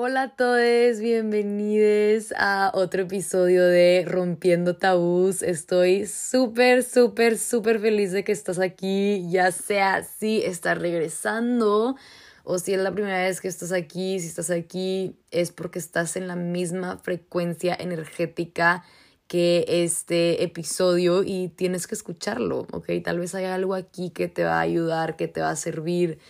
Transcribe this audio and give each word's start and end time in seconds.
Hola 0.00 0.22
a 0.22 0.28
todos, 0.28 1.00
bienvenidos 1.00 2.32
a 2.36 2.70
otro 2.72 3.02
episodio 3.02 3.66
de 3.66 4.04
Rompiendo 4.06 4.76
Tabús. 4.76 5.42
Estoy 5.42 6.06
súper, 6.06 6.84
súper, 6.84 7.36
súper 7.36 7.80
feliz 7.80 8.12
de 8.12 8.22
que 8.22 8.30
estás 8.30 8.60
aquí, 8.60 9.28
ya 9.28 9.50
sea 9.50 10.04
si 10.04 10.40
estás 10.44 10.78
regresando 10.78 11.96
o 12.44 12.58
si 12.60 12.74
es 12.74 12.80
la 12.80 12.92
primera 12.92 13.24
vez 13.24 13.40
que 13.40 13.48
estás 13.48 13.72
aquí. 13.72 14.20
Si 14.20 14.28
estás 14.28 14.52
aquí 14.52 15.16
es 15.32 15.50
porque 15.50 15.80
estás 15.80 16.14
en 16.14 16.28
la 16.28 16.36
misma 16.36 16.98
frecuencia 16.98 17.76
energética 17.76 18.84
que 19.26 19.64
este 19.66 20.44
episodio 20.44 21.24
y 21.24 21.48
tienes 21.48 21.88
que 21.88 21.96
escucharlo, 21.96 22.68
¿ok? 22.70 22.88
Tal 23.02 23.18
vez 23.18 23.34
haya 23.34 23.52
algo 23.52 23.74
aquí 23.74 24.10
que 24.10 24.28
te 24.28 24.44
va 24.44 24.58
a 24.58 24.60
ayudar, 24.60 25.16
que 25.16 25.26
te 25.26 25.40
va 25.40 25.50
a 25.50 25.56
servir 25.56 26.20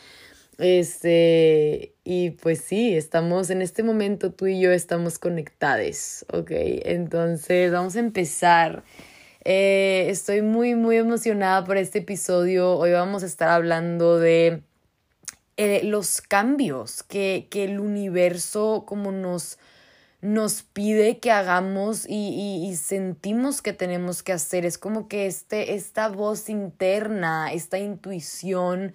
este, 0.58 1.94
y 2.04 2.30
pues 2.30 2.60
sí, 2.60 2.96
estamos 2.96 3.50
en 3.50 3.62
este 3.62 3.82
momento, 3.84 4.32
tú 4.32 4.46
y 4.48 4.60
yo 4.60 4.72
estamos 4.72 5.18
conectados, 5.18 6.26
¿ok? 6.32 6.50
Entonces 6.50 7.70
vamos 7.72 7.96
a 7.96 8.00
empezar. 8.00 8.82
Eh, 9.44 10.06
estoy 10.10 10.42
muy, 10.42 10.74
muy 10.74 10.96
emocionada 10.96 11.64
por 11.64 11.76
este 11.76 12.00
episodio. 12.00 12.76
Hoy 12.76 12.90
vamos 12.92 13.22
a 13.22 13.26
estar 13.26 13.48
hablando 13.48 14.18
de 14.18 14.62
eh, 15.56 15.80
los 15.84 16.20
cambios 16.20 17.02
que, 17.04 17.46
que 17.50 17.64
el 17.64 17.78
universo 17.78 18.84
como 18.86 19.12
nos, 19.12 19.58
nos 20.20 20.62
pide 20.64 21.18
que 21.18 21.30
hagamos 21.30 22.04
y, 22.08 22.66
y, 22.68 22.76
sentimos 22.76 23.62
que 23.62 23.72
tenemos 23.72 24.22
que 24.24 24.32
hacer. 24.32 24.66
Es 24.66 24.76
como 24.76 25.08
que 25.08 25.26
este, 25.26 25.74
esta 25.74 26.08
voz 26.08 26.48
interna, 26.48 27.52
esta 27.52 27.78
intuición, 27.78 28.92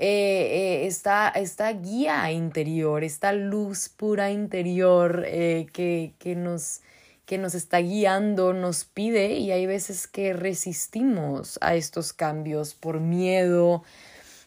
eh, 0.00 0.84
eh, 0.84 0.86
esta, 0.86 1.72
guía 1.72 2.30
interior, 2.30 3.02
esta 3.02 3.32
luz 3.32 3.88
pura 3.88 4.30
interior 4.30 5.24
eh, 5.26 5.66
que, 5.72 6.14
que, 6.20 6.36
nos, 6.36 6.82
que 7.26 7.36
nos 7.36 7.56
está 7.56 7.78
guiando, 7.78 8.52
nos 8.52 8.84
pide 8.84 9.34
y 9.34 9.50
hay 9.50 9.66
veces 9.66 10.06
que 10.06 10.34
resistimos 10.34 11.58
a 11.62 11.74
estos 11.74 12.12
cambios 12.12 12.74
por 12.74 13.00
miedo, 13.00 13.82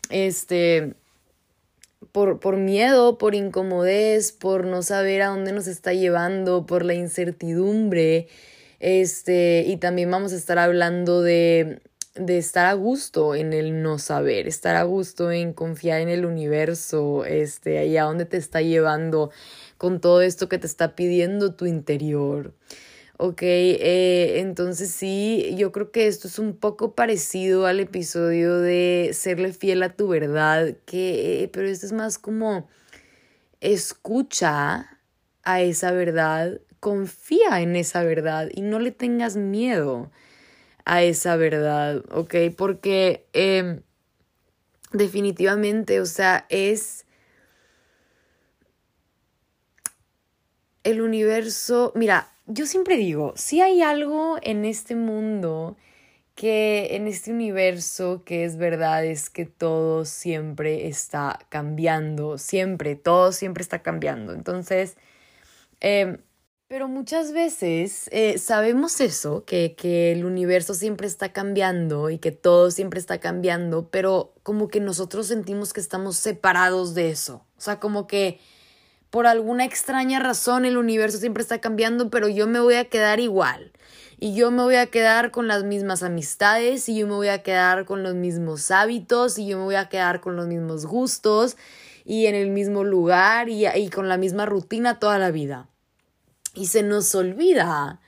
este, 0.10 0.94
por, 2.14 2.40
por 2.40 2.56
miedo, 2.56 3.18
por 3.18 3.36
incomodez, 3.36 4.32
por 4.32 4.66
no 4.66 4.84
saber 4.84 5.22
a 5.22 5.28
dónde 5.28 5.52
nos 5.52 5.68
está 5.68 5.94
llevando, 5.94 6.66
por 6.66 6.86
la 6.86 6.94
incertidumbre. 6.94 8.30
Este, 8.80 9.66
y 9.68 9.78
también 9.78 10.10
vamos 10.10 10.32
a 10.32 10.38
estar 10.38 10.58
hablando 10.58 11.22
de 11.22 11.82
de 12.16 12.38
estar 12.38 12.66
a 12.66 12.74
gusto 12.74 13.36
en 13.36 13.54
el 13.54 13.82
no 13.82 13.98
saber, 13.98 14.48
estar 14.48 14.76
a 14.76 14.84
gusto 14.84 15.32
en 15.32 15.54
confiar 15.54 16.02
en 16.02 16.10
el 16.10 16.26
universo, 16.26 17.26
este, 17.26 17.86
y 17.86 17.98
a 17.98 18.04
dónde 18.04 18.26
te 18.26 18.38
está 18.38 18.62
llevando 18.62 19.32
con 19.78 20.02
todo 20.02 20.22
esto 20.22 20.50
que 20.50 20.58
te 20.58 20.68
está 20.68 20.96
pidiendo 20.96 21.56
tu 21.56 21.66
interior. 21.66 22.54
Ok, 23.18 23.44
eh, 23.44 24.40
entonces 24.40 24.90
sí, 24.90 25.54
yo 25.56 25.72
creo 25.72 25.92
que 25.92 26.08
esto 26.08 26.28
es 26.28 26.40
un 26.40 26.58
poco 26.58 26.96
parecido 26.96 27.68
al 27.68 27.80
episodio 27.80 28.58
de 28.60 29.12
serle 29.14 29.54
fiel 29.54 29.84
a 29.84 29.96
tu 29.96 30.08
verdad, 30.08 30.76
que, 30.86 31.50
pero 31.54 31.68
esto 31.68 31.86
es 31.86 31.92
más 31.94 32.18
como 32.18 32.68
escucha 33.62 35.00
a 35.44 35.62
esa 35.62 35.92
verdad, 35.92 36.62
confía 36.80 37.62
en 37.62 37.76
esa 37.76 38.04
verdad 38.04 38.50
y 38.54 38.62
no 38.62 38.80
le 38.80 38.92
tengas 38.92 39.38
miedo 39.38 40.10
a 40.92 41.04
esa 41.04 41.38
verdad, 41.38 42.04
¿ok? 42.12 42.36
Porque 42.58 43.26
em, 43.32 43.82
definitivamente, 44.92 46.02
o 46.02 46.06
sea, 46.06 46.46
es 46.50 47.06
el 50.84 51.00
universo, 51.00 51.94
mira, 51.96 52.28
yo 52.46 52.66
siempre 52.66 52.98
digo, 52.98 53.32
si 53.38 53.62
hay 53.62 53.82
algo 53.82 54.38
en 54.42 54.66
este 54.66 54.98
mundo 54.98 55.78
que 56.36 56.94
en 56.98 57.08
este 57.08 57.32
universo 57.32 58.24
que 58.26 58.44
es 58.44 58.58
verdad 58.58 59.06
es 59.06 59.30
que 59.30 59.46
todo 59.46 60.04
siempre 60.04 60.90
está 60.90 61.40
cambiando, 61.48 62.38
siempre, 62.38 62.98
todo 62.98 63.32
siempre 63.32 63.62
está 63.64 63.82
cambiando. 63.82 64.34
Entonces, 64.34 64.98
eh, 65.80 66.18
pero 66.72 66.88
muchas 66.88 67.34
veces 67.34 68.08
eh, 68.14 68.38
sabemos 68.38 69.02
eso, 69.02 69.44
que, 69.44 69.76
que 69.76 70.14
el 70.14 70.24
universo 70.24 70.74
siempre 70.74 71.06
está 71.06 71.34
cambiando 71.34 72.10
y 72.10 72.18
que 72.18 72.32
todo 72.32 72.72
siempre 72.72 72.98
está 72.98 73.20
cambiando, 73.20 73.90
pero 73.90 74.32
como 74.42 74.70
que 74.70 74.80
nosotros 74.80 75.28
sentimos 75.28 75.74
que 75.74 75.82
estamos 75.82 76.16
separados 76.16 76.94
de 76.94 77.10
eso. 77.10 77.44
O 77.58 77.62
sea, 77.62 77.82
como 77.82 78.08
que 78.08 78.40
por 79.10 79.28
alguna 79.28 79.66
extraña 79.66 80.22
razón 80.22 80.64
el 80.64 80.78
universo 80.78 81.18
siempre 81.18 81.44
está 81.44 81.60
cambiando, 81.60 82.10
pero 82.10 82.30
yo 82.30 82.48
me 82.48 82.62
voy 82.62 82.76
a 82.76 82.86
quedar 82.86 83.20
igual. 83.20 83.74
Y 84.18 84.34
yo 84.34 84.50
me 84.50 84.64
voy 84.64 84.76
a 84.76 84.86
quedar 84.86 85.32
con 85.32 85.50
las 85.50 85.66
mismas 85.66 86.04
amistades, 86.04 86.88
y 86.88 86.98
yo 86.98 87.06
me 87.06 87.16
voy 87.16 87.28
a 87.28 87.44
quedar 87.44 87.84
con 87.84 88.02
los 88.02 88.16
mismos 88.16 88.72
hábitos, 88.72 89.38
y 89.38 89.46
yo 89.46 89.58
me 89.58 89.66
voy 89.66 89.76
a 89.76 89.90
quedar 89.90 90.22
con 90.22 90.38
los 90.38 90.48
mismos 90.48 90.86
gustos, 90.86 91.58
y 92.06 92.28
en 92.28 92.36
el 92.36 92.50
mismo 92.50 92.86
lugar, 92.86 93.50
y, 93.50 93.68
y 93.68 93.90
con 93.90 94.08
la 94.08 94.16
misma 94.16 94.46
rutina 94.46 95.00
toda 95.00 95.20
la 95.20 95.32
vida. 95.32 95.68
Y 96.54 96.68
se 96.68 96.84
nos 96.84 97.16
olvida 97.16 98.00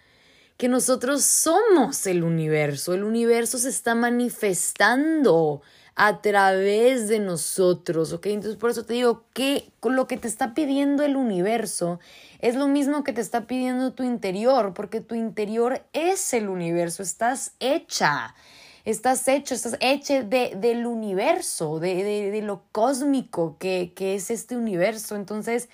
que 0.57 0.67
nosotros 0.67 1.23
somos 1.23 2.05
el 2.07 2.23
universo. 2.23 2.93
El 2.93 3.03
universo 3.03 3.57
se 3.57 3.69
está 3.69 3.95
manifestando 3.95 5.61
a 5.95 6.21
través 6.21 7.07
de 7.07 7.19
nosotros, 7.19 8.13
¿ok? 8.13 8.27
Entonces 8.27 8.57
por 8.57 8.71
eso 8.71 8.83
te 8.83 8.93
digo 8.93 9.25
que 9.33 9.71
lo 9.83 10.07
que 10.07 10.17
te 10.17 10.27
está 10.27 10.53
pidiendo 10.53 11.03
el 11.03 11.15
universo 11.15 11.99
es 12.39 12.55
lo 12.55 12.67
mismo 12.67 13.03
que 13.03 13.13
te 13.13 13.21
está 13.21 13.45
pidiendo 13.45 13.93
tu 13.93 14.03
interior, 14.03 14.73
porque 14.73 15.01
tu 15.01 15.15
interior 15.15 15.83
es 15.93 16.33
el 16.33 16.49
universo, 16.49 17.03
estás 17.03 17.53
hecha, 17.59 18.33
estás 18.85 19.27
hecho, 19.27 19.53
estás 19.53 19.77
hecha 19.81 20.23
de, 20.23 20.53
del 20.57 20.87
universo, 20.87 21.79
de, 21.79 22.03
de, 22.03 22.31
de 22.31 22.41
lo 22.41 22.63
cósmico 22.71 23.57
que, 23.59 23.93
que 23.95 24.15
es 24.15 24.31
este 24.31 24.57
universo. 24.57 25.15
Entonces, 25.15 25.69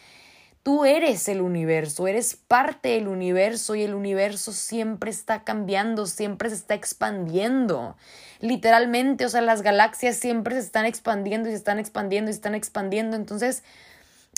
Tú 0.61 0.83
eres 0.83 1.27
el 1.29 1.41
universo, 1.41 2.07
eres 2.07 2.35
parte 2.35 2.89
del 2.89 3.07
universo 3.07 3.75
y 3.75 3.83
el 3.83 3.93
universo 3.93 4.51
siempre 4.51 5.09
está 5.09 5.43
cambiando, 5.43 6.05
siempre 6.05 6.49
se 6.49 6.55
está 6.55 6.73
expandiendo. 6.73 7.95
Literalmente, 8.41 9.25
o 9.25 9.29
sea, 9.29 9.41
las 9.41 9.61
galaxias 9.61 10.17
siempre 10.17 10.55
se 10.55 10.61
están 10.61 10.85
expandiendo 10.85 11.47
y 11.47 11.51
se 11.53 11.57
están 11.57 11.79
expandiendo 11.79 12.29
y 12.29 12.33
se 12.33 12.37
están 12.37 12.55
expandiendo. 12.55 13.15
Entonces, 13.15 13.63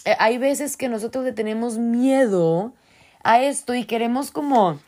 eh, 0.05 0.15
hay 0.19 0.37
veces 0.37 0.77
que 0.77 0.89
nosotros 0.89 1.25
tenemos 1.33 1.77
miedo 1.77 2.73
a 3.23 3.41
esto 3.41 3.73
y 3.73 3.85
queremos 3.85 4.31
como 4.31 4.79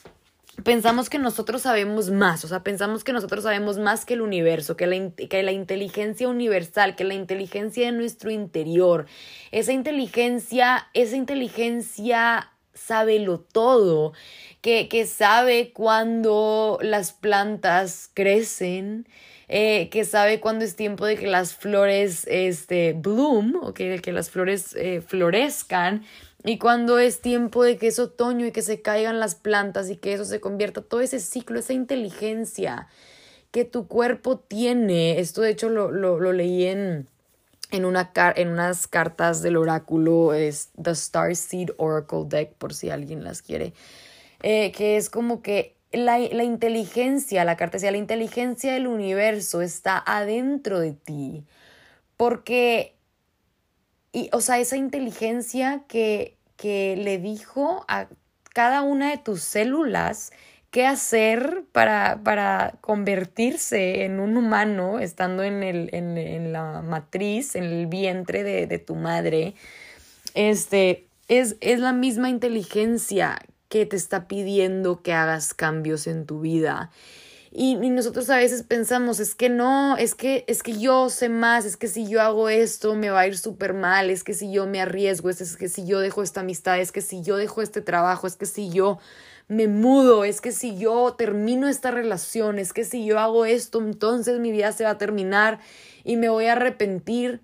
pensamos 0.63 1.09
que 1.09 1.17
nosotros 1.17 1.63
sabemos 1.63 2.11
más, 2.11 2.45
o 2.45 2.47
sea, 2.47 2.63
pensamos 2.63 3.03
que 3.03 3.13
nosotros 3.13 3.43
sabemos 3.43 3.79
más 3.79 4.05
que 4.05 4.13
el 4.13 4.21
universo, 4.21 4.77
que 4.77 4.85
la, 4.85 5.11
que 5.11 5.41
la 5.41 5.51
inteligencia 5.51 6.27
universal, 6.27 6.95
que 6.95 7.03
la 7.03 7.15
inteligencia 7.15 7.85
de 7.87 7.91
nuestro 7.91 8.29
interior, 8.29 9.07
esa 9.51 9.73
inteligencia, 9.73 10.87
esa 10.93 11.15
inteligencia 11.15 12.51
sabe 12.73 13.19
lo 13.19 13.39
todo, 13.39 14.13
que, 14.61 14.87
que 14.89 15.05
sabe 15.05 15.71
cuando 15.73 16.77
las 16.81 17.13
plantas 17.13 18.09
crecen, 18.13 19.07
eh, 19.47 19.89
que 19.89 20.05
sabe 20.05 20.39
cuándo 20.39 20.65
es 20.65 20.75
tiempo 20.75 21.05
de 21.05 21.17
que 21.17 21.27
las 21.27 21.53
flores 21.53 22.25
este, 22.27 22.93
bloom, 22.93 23.55
o 23.61 23.73
que, 23.73 23.99
que 24.01 24.11
las 24.11 24.29
flores 24.29 24.75
eh, 24.75 25.01
florezcan, 25.01 26.03
y 26.45 26.57
cuando 26.57 26.99
es 26.99 27.21
tiempo 27.21 27.63
de 27.63 27.77
que 27.77 27.87
es 27.87 27.99
otoño 27.99 28.45
y 28.45 28.51
que 28.51 28.61
se 28.61 28.81
caigan 28.81 29.19
las 29.19 29.35
plantas 29.35 29.89
y 29.89 29.95
que 29.95 30.13
eso 30.13 30.25
se 30.25 30.41
convierta, 30.41 30.81
todo 30.81 30.99
ese 30.99 31.19
ciclo, 31.19 31.59
esa 31.59 31.73
inteligencia 31.73 32.87
que 33.51 33.63
tu 33.63 33.87
cuerpo 33.87 34.39
tiene, 34.39 35.19
esto 35.19 35.41
de 35.41 35.51
hecho 35.51 35.69
lo, 35.69 35.91
lo, 35.91 36.33
leí 36.33 36.65
en, 36.65 37.07
en, 37.71 37.85
una 37.85 38.11
en 38.35 38.49
unas 38.49 38.87
cartas 38.87 39.41
del 39.41 39.55
oráculo, 39.55 40.33
es 40.33 40.71
The 40.81 40.91
Star 40.91 41.35
Seed 41.35 41.69
Oracle 41.77 42.25
Deck, 42.27 42.53
por 42.55 42.73
si 42.73 42.89
alguien 42.89 43.23
las 43.23 43.41
quiere, 43.41 43.73
eh, 44.41 44.71
que 44.73 44.97
es 44.97 45.09
como 45.09 45.41
que 45.41 45.77
la, 45.93 46.17
la 46.17 46.43
inteligencia, 46.43 47.45
la 47.45 47.55
carta 47.55 47.77
decía, 47.77 47.91
la 47.91 47.97
inteligencia 47.97 48.73
del 48.73 48.87
universo 48.87 49.61
está 49.61 50.03
adentro 50.05 50.79
de 50.79 50.93
ti, 50.93 51.45
porque 52.17 52.92
y, 54.13 54.29
o 54.31 54.39
sea, 54.39 54.59
esa 54.59 54.77
inteligencia 54.77 55.83
que, 55.87 56.37
que 56.55 56.95
le 56.95 57.17
dijo 57.17 57.83
a 57.87 58.07
cada 58.53 58.83
una 58.83 59.09
de 59.09 59.17
tus 59.17 59.41
células 59.41 60.31
qué 60.69 60.85
hacer 60.85 61.63
para, 61.71 62.21
para 62.23 62.75
convertirse 62.81 64.05
en 64.05 64.19
un 64.19 64.37
humano 64.37 64.99
estando 64.99 65.43
en, 65.43 65.63
el, 65.63 65.89
en, 65.93 66.53
la 66.53 66.81
matriz, 66.81 67.55
en 67.55 67.63
el 67.63 67.87
vientre 67.87 68.43
de, 68.43 68.67
de 68.67 68.79
tu 68.79 68.95
madre, 68.95 69.55
este, 70.35 71.07
es, 71.27 71.57
es 71.59 71.79
la 71.79 71.93
misma 71.93 72.29
inteligencia 72.29 73.39
que 73.69 73.87
te 73.87 73.95
está 73.95 74.27
pidiendo 74.27 75.01
que 75.01 75.13
hagas 75.13 75.55
cambios 75.55 76.05
en 76.05 76.27
tu 76.27 76.41
vida. 76.41 76.91
Y, 77.55 77.75
nosotros 77.75 78.31
a 78.31 78.37
veces 78.37 78.63
pensamos, 78.63 79.19
es 79.19 79.35
que 79.35 79.47
no, 79.47 79.95
es 79.97 80.15
que, 80.15 80.43
es 80.47 80.63
que 80.63 80.79
yo 80.79 81.11
sé 81.11 81.29
más, 81.29 81.65
es 81.65 81.77
que 81.77 81.87
si 81.87 82.07
yo 82.07 82.19
hago 82.19 82.49
esto 82.49 82.95
me 82.95 83.11
va 83.11 83.19
a 83.19 83.27
ir 83.27 83.37
súper 83.37 83.75
mal, 83.75 84.09
es 84.09 84.23
que 84.23 84.33
si 84.33 84.51
yo 84.51 84.65
me 84.65 84.81
arriesgo, 84.81 85.29
es, 85.29 85.55
que 85.55 85.69
si 85.69 85.85
yo 85.85 85.99
dejo 85.99 86.23
esta 86.23 86.39
amistad, 86.39 86.79
es 86.79 86.91
que 86.91 87.01
si 87.01 87.21
yo 87.21 87.37
dejo 87.37 87.61
este 87.61 87.81
trabajo, 87.81 88.25
es 88.25 88.37
que 88.37 88.47
si 88.47 88.71
yo 88.71 88.97
me 89.47 89.67
mudo, 89.67 90.23
es 90.23 90.41
que 90.41 90.51
si 90.51 90.79
yo 90.79 91.13
termino 91.15 91.67
esta 91.67 91.91
relación, 91.91 92.57
es 92.57 92.73
que 92.73 92.85
si 92.85 93.05
yo 93.05 93.19
hago 93.19 93.45
esto, 93.45 93.77
entonces 93.81 94.39
mi 94.39 94.51
vida 94.51 94.71
se 94.71 94.85
va 94.85 94.89
a 94.89 94.97
terminar 94.97 95.59
y 96.03 96.17
me 96.17 96.29
voy 96.29 96.47
a 96.47 96.53
arrepentir. 96.53 97.41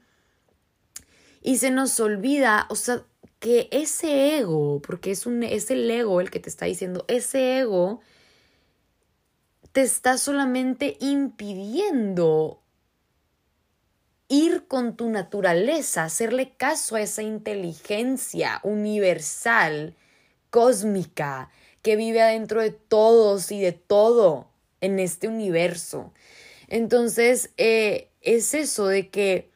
Y 1.43 1.57
se 1.57 1.69
nos 1.69 1.99
olvida, 1.99 2.65
o 2.69 2.75
sea, 2.75 3.03
que 3.39 3.67
ese 3.71 4.39
ego, 4.39 4.81
porque 4.81 5.11
es, 5.11 5.27
un, 5.27 5.43
es 5.43 5.69
el 5.69 5.89
ego 5.91 6.19
el 6.19 6.31
que 6.31 6.39
te 6.39 6.49
está 6.49 6.65
diciendo, 6.65 7.05
ese 7.07 7.59
ego 7.59 8.01
te 9.79 9.85
está 9.85 10.17
solamente 10.17 10.97
impidiendo 10.99 12.61
ir 14.27 14.67
con 14.67 14.97
tu 14.97 15.09
naturaleza, 15.09 16.03
hacerle 16.03 16.51
caso 16.57 16.97
a 16.97 17.01
esa 17.01 17.21
inteligencia 17.21 18.59
universal, 18.63 19.95
cósmica, 20.49 21.49
que 21.81 21.95
vive 21.95 22.21
adentro 22.21 22.61
de 22.61 22.71
todos 22.71 23.53
y 23.53 23.61
de 23.61 23.71
todo 23.71 24.49
en 24.81 24.99
este 24.99 25.29
universo. 25.29 26.11
Entonces, 26.67 27.51
eh, 27.55 28.11
es 28.19 28.53
eso 28.55 28.85
de 28.85 29.07
que 29.07 29.49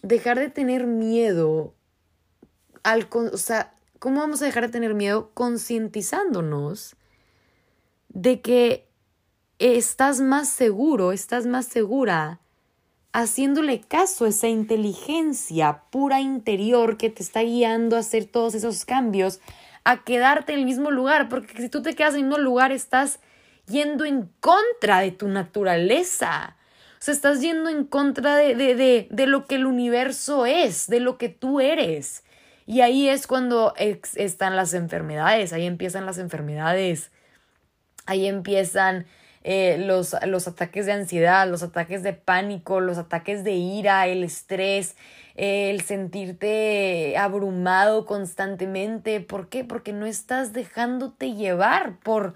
dejar 0.00 0.38
de 0.38 0.48
tener 0.48 0.86
miedo 0.86 1.74
al, 2.84 3.06
o 3.12 3.36
sea, 3.36 3.74
¿cómo 3.98 4.20
vamos 4.20 4.40
a 4.40 4.46
dejar 4.46 4.68
de 4.68 4.72
tener 4.72 4.94
miedo? 4.94 5.30
Concientizándonos 5.34 6.96
de 8.08 8.40
que 8.40 8.88
estás 9.60 10.20
más 10.20 10.48
seguro, 10.48 11.12
estás 11.12 11.46
más 11.46 11.66
segura, 11.66 12.40
haciéndole 13.12 13.80
caso 13.80 14.24
a 14.24 14.28
esa 14.28 14.48
inteligencia 14.48 15.82
pura 15.90 16.20
interior 16.20 16.96
que 16.96 17.10
te 17.10 17.22
está 17.22 17.42
guiando 17.42 17.96
a 17.96 18.00
hacer 18.00 18.24
todos 18.24 18.54
esos 18.54 18.84
cambios, 18.84 19.40
a 19.84 20.02
quedarte 20.02 20.54
en 20.54 20.60
el 20.60 20.64
mismo 20.64 20.90
lugar, 20.90 21.28
porque 21.28 21.60
si 21.60 21.68
tú 21.68 21.82
te 21.82 21.94
quedas 21.94 22.14
en 22.14 22.20
el 22.20 22.26
mismo 22.26 22.38
lugar 22.38 22.72
estás 22.72 23.20
yendo 23.66 24.04
en 24.04 24.30
contra 24.40 25.00
de 25.00 25.12
tu 25.12 25.28
naturaleza. 25.28 26.56
O 26.94 27.02
sea, 27.02 27.14
estás 27.14 27.40
yendo 27.40 27.70
en 27.70 27.84
contra 27.84 28.36
de, 28.36 28.54
de, 28.54 28.74
de, 28.74 29.08
de 29.10 29.26
lo 29.26 29.46
que 29.46 29.54
el 29.54 29.66
universo 29.66 30.44
es, 30.46 30.86
de 30.86 31.00
lo 31.00 31.18
que 31.18 31.28
tú 31.28 31.60
eres. 31.60 32.24
Y 32.66 32.82
ahí 32.82 33.08
es 33.08 33.26
cuando 33.26 33.74
están 33.76 34.54
las 34.54 34.74
enfermedades, 34.74 35.52
ahí 35.52 35.66
empiezan 35.66 36.06
las 36.06 36.18
enfermedades, 36.18 37.10
ahí 38.06 38.26
empiezan 38.26 39.06
eh, 39.42 39.78
los, 39.78 40.14
los 40.26 40.46
ataques 40.48 40.86
de 40.86 40.92
ansiedad, 40.92 41.48
los 41.48 41.62
ataques 41.62 42.02
de 42.02 42.12
pánico, 42.12 42.80
los 42.80 42.98
ataques 42.98 43.42
de 43.42 43.52
ira, 43.52 44.06
el 44.06 44.22
estrés, 44.22 44.96
el 45.34 45.80
sentirte 45.80 47.16
abrumado 47.16 48.04
constantemente. 48.04 49.20
¿Por 49.20 49.48
qué? 49.48 49.64
Porque 49.64 49.92
no 49.92 50.04
estás 50.04 50.52
dejándote 50.52 51.32
llevar 51.32 51.98
por, 52.00 52.34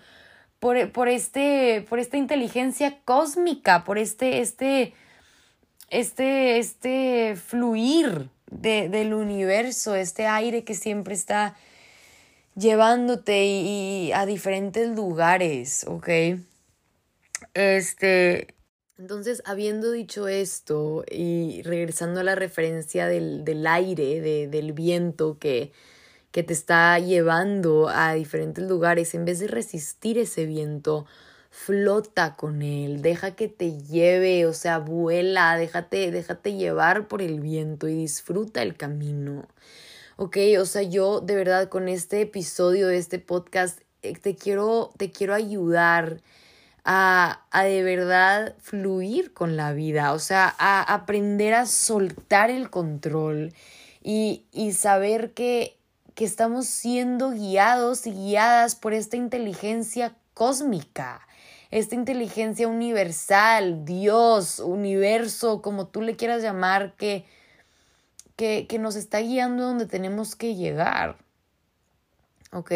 por, 0.60 0.90
por, 0.92 1.08
este, 1.08 1.84
por 1.88 1.98
esta 1.98 2.16
inteligencia 2.16 2.98
cósmica, 3.04 3.84
por 3.84 3.98
este, 3.98 4.40
este, 4.40 4.94
este, 5.90 6.58
este 6.58 7.36
fluir 7.36 8.30
de, 8.50 8.88
del 8.88 9.12
universo, 9.12 9.94
este 9.94 10.26
aire 10.26 10.64
que 10.64 10.74
siempre 10.74 11.14
está 11.14 11.54
llevándote 12.56 13.44
y, 13.44 14.12
a 14.12 14.26
diferentes 14.26 14.88
lugares, 14.88 15.84
¿ok? 15.86 16.08
Este, 17.54 18.54
entonces, 18.96 19.42
habiendo 19.44 19.90
dicho 19.90 20.28
esto 20.28 21.04
y 21.10 21.62
regresando 21.62 22.20
a 22.20 22.24
la 22.24 22.34
referencia 22.36 23.06
del, 23.06 23.44
del 23.44 23.66
aire, 23.66 24.20
de, 24.20 24.46
del 24.46 24.72
viento 24.72 25.38
que, 25.38 25.72
que 26.30 26.42
te 26.42 26.52
está 26.52 26.98
llevando 26.98 27.88
a 27.88 28.14
diferentes 28.14 28.64
lugares, 28.68 29.14
en 29.14 29.24
vez 29.24 29.40
de 29.40 29.48
resistir 29.48 30.16
ese 30.18 30.46
viento, 30.46 31.06
flota 31.50 32.34
con 32.34 32.62
él, 32.62 33.02
deja 33.02 33.36
que 33.36 33.48
te 33.48 33.78
lleve, 33.80 34.46
o 34.46 34.52
sea, 34.52 34.78
vuela, 34.78 35.56
déjate, 35.56 36.10
déjate 36.10 36.54
llevar 36.54 37.06
por 37.08 37.22
el 37.22 37.40
viento 37.40 37.88
y 37.88 37.94
disfruta 37.94 38.62
el 38.62 38.76
camino. 38.76 39.48
Ok, 40.16 40.36
o 40.60 40.64
sea, 40.66 40.82
yo 40.82 41.20
de 41.20 41.34
verdad 41.36 41.68
con 41.68 41.88
este 41.88 42.20
episodio 42.22 42.88
de 42.88 42.98
este 42.98 43.18
podcast 43.18 43.80
eh, 44.02 44.14
te 44.14 44.36
quiero, 44.36 44.92
te 44.96 45.10
quiero 45.10 45.34
ayudar 45.34 46.20
a, 46.84 47.44
a 47.50 47.64
de 47.64 47.82
verdad 47.82 48.54
fluir 48.60 49.32
con 49.32 49.56
la 49.56 49.72
vida, 49.72 50.12
o 50.12 50.18
sea, 50.18 50.54
a 50.58 50.82
aprender 50.82 51.54
a 51.54 51.66
soltar 51.66 52.50
el 52.50 52.70
control 52.70 53.52
y, 54.02 54.44
y 54.52 54.72
saber 54.72 55.32
que, 55.32 55.78
que 56.14 56.24
estamos 56.24 56.66
siendo 56.66 57.30
guiados 57.30 58.06
y 58.06 58.12
guiadas 58.12 58.74
por 58.74 58.92
esta 58.92 59.16
inteligencia 59.16 60.14
cósmica 60.34 61.20
esta 61.74 61.96
inteligencia 61.96 62.68
universal, 62.68 63.84
Dios, 63.84 64.60
universo, 64.60 65.60
como 65.60 65.88
tú 65.88 66.02
le 66.02 66.14
quieras 66.14 66.40
llamar, 66.40 66.94
que, 66.94 67.24
que, 68.36 68.68
que 68.68 68.78
nos 68.78 68.94
está 68.94 69.18
guiando 69.18 69.64
donde 69.64 69.86
tenemos 69.86 70.36
que 70.36 70.54
llegar. 70.54 71.16
¿Ok? 72.52 72.70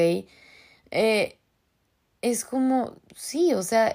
Eh, 0.90 1.37
es 2.22 2.44
como, 2.44 2.96
sí, 3.14 3.54
o 3.54 3.62
sea, 3.62 3.94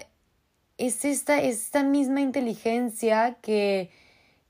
es 0.77 1.05
esta, 1.05 1.41
esta 1.41 1.83
misma 1.83 2.21
inteligencia 2.21 3.37
que, 3.41 3.91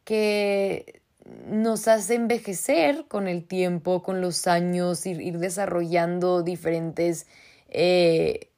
que 0.03 1.01
nos 1.47 1.87
hace 1.87 2.15
envejecer 2.15 3.05
con 3.07 3.27
el 3.27 3.45
tiempo, 3.45 4.03
con 4.03 4.21
los 4.21 4.47
años, 4.47 5.05
ir, 5.05 5.21
ir 5.21 5.39
desarrollando 5.39 6.43
diferentes 6.43 7.27
eh, 7.69 8.49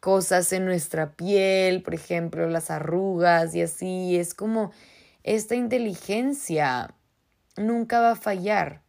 cosas 0.00 0.52
en 0.52 0.64
nuestra 0.64 1.12
piel, 1.12 1.82
por 1.82 1.94
ejemplo, 1.94 2.48
las 2.48 2.70
arrugas 2.70 3.54
y 3.54 3.62
así. 3.62 4.16
Es 4.16 4.34
como 4.34 4.70
esta 5.22 5.54
inteligencia 5.54 6.94
nunca 7.56 8.00
va 8.00 8.12
a 8.12 8.16
fallar. 8.16 8.82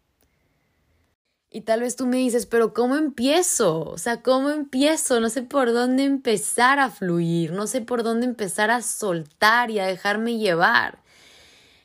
Y 1.51 1.61
tal 1.61 1.81
vez 1.81 1.95
tú 1.95 2.05
me 2.05 2.17
dices, 2.17 2.45
pero 2.45 2.73
¿cómo 2.73 2.95
empiezo? 2.95 3.81
O 3.81 3.97
sea, 3.97 4.21
¿cómo 4.21 4.51
empiezo? 4.51 5.19
No 5.19 5.29
sé 5.29 5.41
por 5.41 5.73
dónde 5.73 6.03
empezar 6.03 6.79
a 6.79 6.91
fluir, 6.91 7.53
no 7.53 7.65
sé 7.65 7.81
por 7.81 8.03
dónde 8.03 8.27
empezar 8.27 8.69
a 8.69 8.83
soltar 8.83 9.71
y 9.71 9.79
a 9.79 9.87
dejarme 9.87 10.37
llevar. 10.37 10.99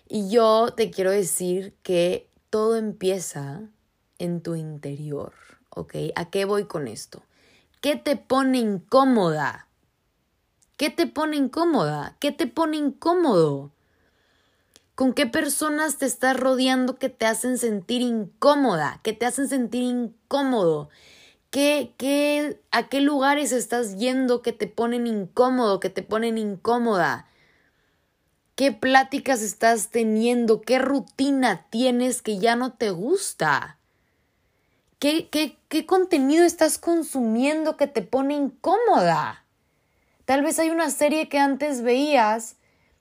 Y 0.06 0.28
yo 0.28 0.74
te 0.76 0.90
quiero 0.90 1.10
decir 1.10 1.74
que 1.82 2.28
todo 2.50 2.76
empieza 2.76 3.62
en 4.18 4.42
tu 4.42 4.54
interior, 4.54 5.32
¿ok? 5.70 5.94
¿A 6.14 6.28
qué 6.28 6.44
voy 6.44 6.64
con 6.64 6.86
esto? 6.86 7.22
¿Qué 7.80 7.96
te 7.96 8.16
pone 8.16 8.58
incómoda? 8.58 9.68
¿Qué 10.76 10.90
te 10.90 11.06
pone 11.06 11.36
incómoda? 11.36 12.16
¿Qué 12.20 12.32
te 12.32 12.46
pone 12.46 12.76
incómodo? 12.76 13.73
¿Con 14.94 15.12
qué 15.12 15.26
personas 15.26 15.98
te 15.98 16.06
estás 16.06 16.38
rodeando 16.38 16.96
que 16.96 17.08
te 17.08 17.26
hacen 17.26 17.58
sentir 17.58 18.00
incómoda? 18.00 19.00
Que 19.02 19.12
te 19.12 19.26
hacen 19.26 19.48
sentir 19.48 19.82
incómodo. 19.82 20.88
¿Qué, 21.50 21.94
qué, 21.96 22.60
¿A 22.70 22.88
qué 22.88 23.00
lugares 23.00 23.50
estás 23.50 23.98
yendo 23.98 24.40
que 24.42 24.52
te 24.52 24.68
ponen 24.68 25.06
incómodo, 25.06 25.80
que 25.80 25.90
te 25.90 26.02
ponen 26.02 26.38
incómoda? 26.38 27.26
¿Qué 28.54 28.70
pláticas 28.70 29.42
estás 29.42 29.90
teniendo? 29.90 30.62
¿Qué 30.62 30.78
rutina 30.78 31.66
tienes 31.70 32.22
que 32.22 32.38
ya 32.38 32.54
no 32.54 32.74
te 32.74 32.90
gusta? 32.90 33.78
¿Qué, 35.00 35.28
qué, 35.28 35.58
qué 35.68 35.86
contenido 35.86 36.44
estás 36.44 36.78
consumiendo 36.78 37.76
que 37.76 37.88
te 37.88 38.02
pone 38.02 38.34
incómoda? 38.34 39.44
Tal 40.24 40.42
vez 40.42 40.60
hay 40.60 40.70
una 40.70 40.90
serie 40.90 41.28
que 41.28 41.38
antes 41.38 41.82
veías 41.82 42.56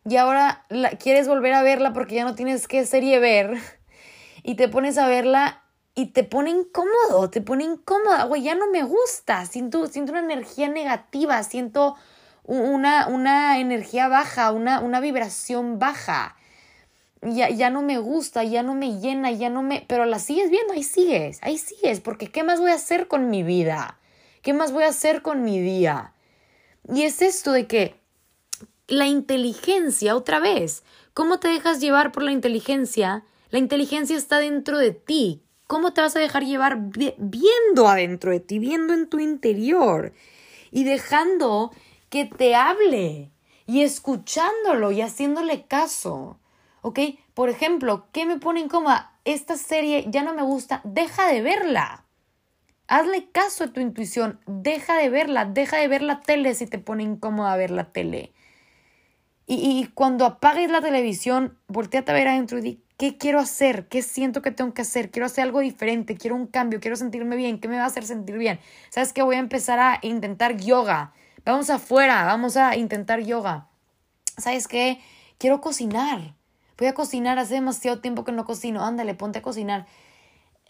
y 0.06 0.18
ahora 0.18 0.66
la, 0.70 0.92
quieres 0.92 1.28
volver 1.28 1.54
a 1.54 1.64
verla 1.64 1.94
porque 1.94 2.16
ya 2.16 2.24
no 2.24 2.36
tienes 2.36 2.68
qué 2.68 2.86
serie 2.86 3.20
ver 3.20 3.58
y 4.44 4.56
te 4.56 4.68
pones 4.68 4.98
a 4.98 5.08
verla 5.08 5.62
y 5.96 6.08
te 6.08 6.24
pone 6.24 6.50
incómodo, 6.50 7.30
te 7.30 7.42
pone 7.42 7.64
incómoda, 7.64 8.24
güey, 8.24 8.42
ya 8.42 8.56
no 8.56 8.70
me 8.72 8.84
gusta, 8.84 9.46
siento, 9.46 9.88
siento 9.88 10.12
una 10.12 10.22
energía 10.22 10.68
negativa, 10.68 11.42
siento 11.44 11.96
una, 12.44 13.08
una 13.08 13.60
energía 13.60 14.08
baja, 14.08 14.52
una, 14.52 14.80
una 14.80 15.00
vibración 15.00 15.80
baja 15.80 16.36
ya, 17.32 17.50
ya 17.50 17.70
no 17.70 17.82
me 17.82 17.98
gusta, 17.98 18.44
ya 18.44 18.64
no 18.64 18.76
me 18.76 19.00
llena, 19.00 19.32
ya 19.32 19.50
no 19.50 19.64
me... 19.64 19.86
Pero 19.88 20.06
la 20.06 20.20
sigues 20.20 20.50
viendo, 20.50 20.74
ahí 20.74 20.84
sigues, 20.84 21.40
ahí 21.42 21.58
sigues, 21.58 22.00
porque 22.00 22.32
¿qué 22.32 22.44
más 22.44 22.60
voy 22.60 22.72
a 22.72 22.76
hacer 22.76 23.08
con 23.08 23.30
mi 23.30 23.44
vida? 23.44 24.00
¿Qué 24.42 24.54
más 24.54 24.72
voy 24.72 24.84
a 24.84 24.90
hacer 24.90 25.22
con 25.22 25.44
mi 25.44 25.60
día? 25.60 26.14
Y 26.94 27.04
es 27.04 27.22
esto 27.22 27.52
de 27.52 27.68
que 27.68 27.96
la 28.88 29.08
inteligencia, 29.08 30.16
otra 30.16 30.40
vez, 30.40 30.84
¿cómo 31.14 31.40
te 31.40 31.48
dejas 31.48 31.80
llevar 31.80 32.12
por 32.12 32.24
la 32.24 32.32
inteligencia? 32.32 33.24
La 33.50 33.60
inteligencia 33.60 34.18
está 34.18 34.40
dentro 34.40 34.78
de 34.78 34.92
ti. 34.92 35.44
¿Cómo 35.68 35.94
te 35.94 36.02
vas 36.02 36.16
a 36.16 36.20
dejar 36.20 36.44
llevar 36.44 36.78
viendo 37.18 37.88
adentro 37.88 38.32
de 38.32 38.40
ti, 38.40 38.60
viendo 38.60 38.94
en 38.94 39.08
tu 39.08 39.20
interior 39.20 40.14
y 40.72 40.84
dejando 40.84 41.72
que 42.10 42.26
te 42.26 42.54
hable 42.54 43.32
y 43.66 43.82
escuchándolo 43.82 44.92
y 44.92 45.02
haciéndole 45.02 45.66
caso. 45.66 46.40
¿Ok? 46.82 47.00
Por 47.34 47.50
ejemplo, 47.50 48.08
¿qué 48.12 48.26
me 48.26 48.38
pone 48.38 48.60
incómoda? 48.60 49.14
Esta 49.26 49.58
serie 49.58 50.06
ya 50.10 50.22
no 50.22 50.34
me 50.34 50.44
gusta, 50.44 50.82
deja 50.84 51.28
de 51.28 51.42
verla. 51.42 52.06
Hazle 52.88 53.32
caso 53.32 53.64
a 53.64 53.68
tu 53.68 53.80
intuición, 53.80 54.40
deja 54.46 54.98
de 54.98 55.10
verla, 55.10 55.46
deja 55.46 55.78
de 55.78 55.88
ver 55.88 56.02
la 56.02 56.20
tele 56.20 56.54
si 56.54 56.68
te 56.68 56.78
pone 56.78 57.04
incómoda 57.04 57.56
ver 57.56 57.72
la 57.72 57.92
tele. 57.92 58.34
Y, 59.46 59.90
cuando 59.94 60.26
apagues 60.26 60.72
la 60.72 60.82
televisión, 60.82 61.58
volteate 61.68 62.12
a 62.12 62.16
ver 62.16 62.30
adentro 62.30 62.60
y 62.60 62.62
di, 62.62 62.84
¿qué 62.98 63.18
quiero 63.18 63.40
hacer? 63.40 63.90
¿Qué 63.90 64.02
siento 64.02 64.42
que 64.42 64.52
tengo 64.52 64.74
que 64.74 64.84
hacer? 64.84 65.12
Quiero 65.12 65.26
hacer 65.26 65.44
algo 65.44 65.60
diferente, 65.60 66.16
quiero 66.16 66.36
un 66.36 66.48
cambio, 66.48 66.80
quiero 66.80 66.96
sentirme 66.96 67.36
bien, 67.36 67.60
¿qué 67.60 67.68
me 67.68 67.76
va 67.76 67.84
a 67.84 67.88
hacer 67.88 68.06
sentir 68.06 68.38
bien? 68.38 68.60
¿Sabes 68.90 69.12
qué? 69.12 69.22
Voy 69.22 69.36
a 69.36 69.40
empezar 69.40 69.80
a 69.80 70.00
intentar 70.02 70.58
yoga. 70.58 71.14
Vamos 71.44 71.70
afuera, 71.70 72.24
vamos 72.24 72.56
a 72.56 72.78
intentar 72.78 73.20
yoga. 73.20 73.68
¿Sabes 74.38 74.70
qué? 74.70 75.02
Quiero 75.38 75.60
cocinar. 75.60 76.36
Voy 76.78 76.88
a 76.88 76.94
cocinar, 76.94 77.38
hace 77.38 77.56
demasiado 77.56 78.00
tiempo 78.00 78.24
que 78.24 78.32
no 78.32 78.46
cocino. 78.46 78.86
Ándale, 78.86 79.14
ponte 79.14 79.40
a 79.40 79.42
cocinar 79.42 79.86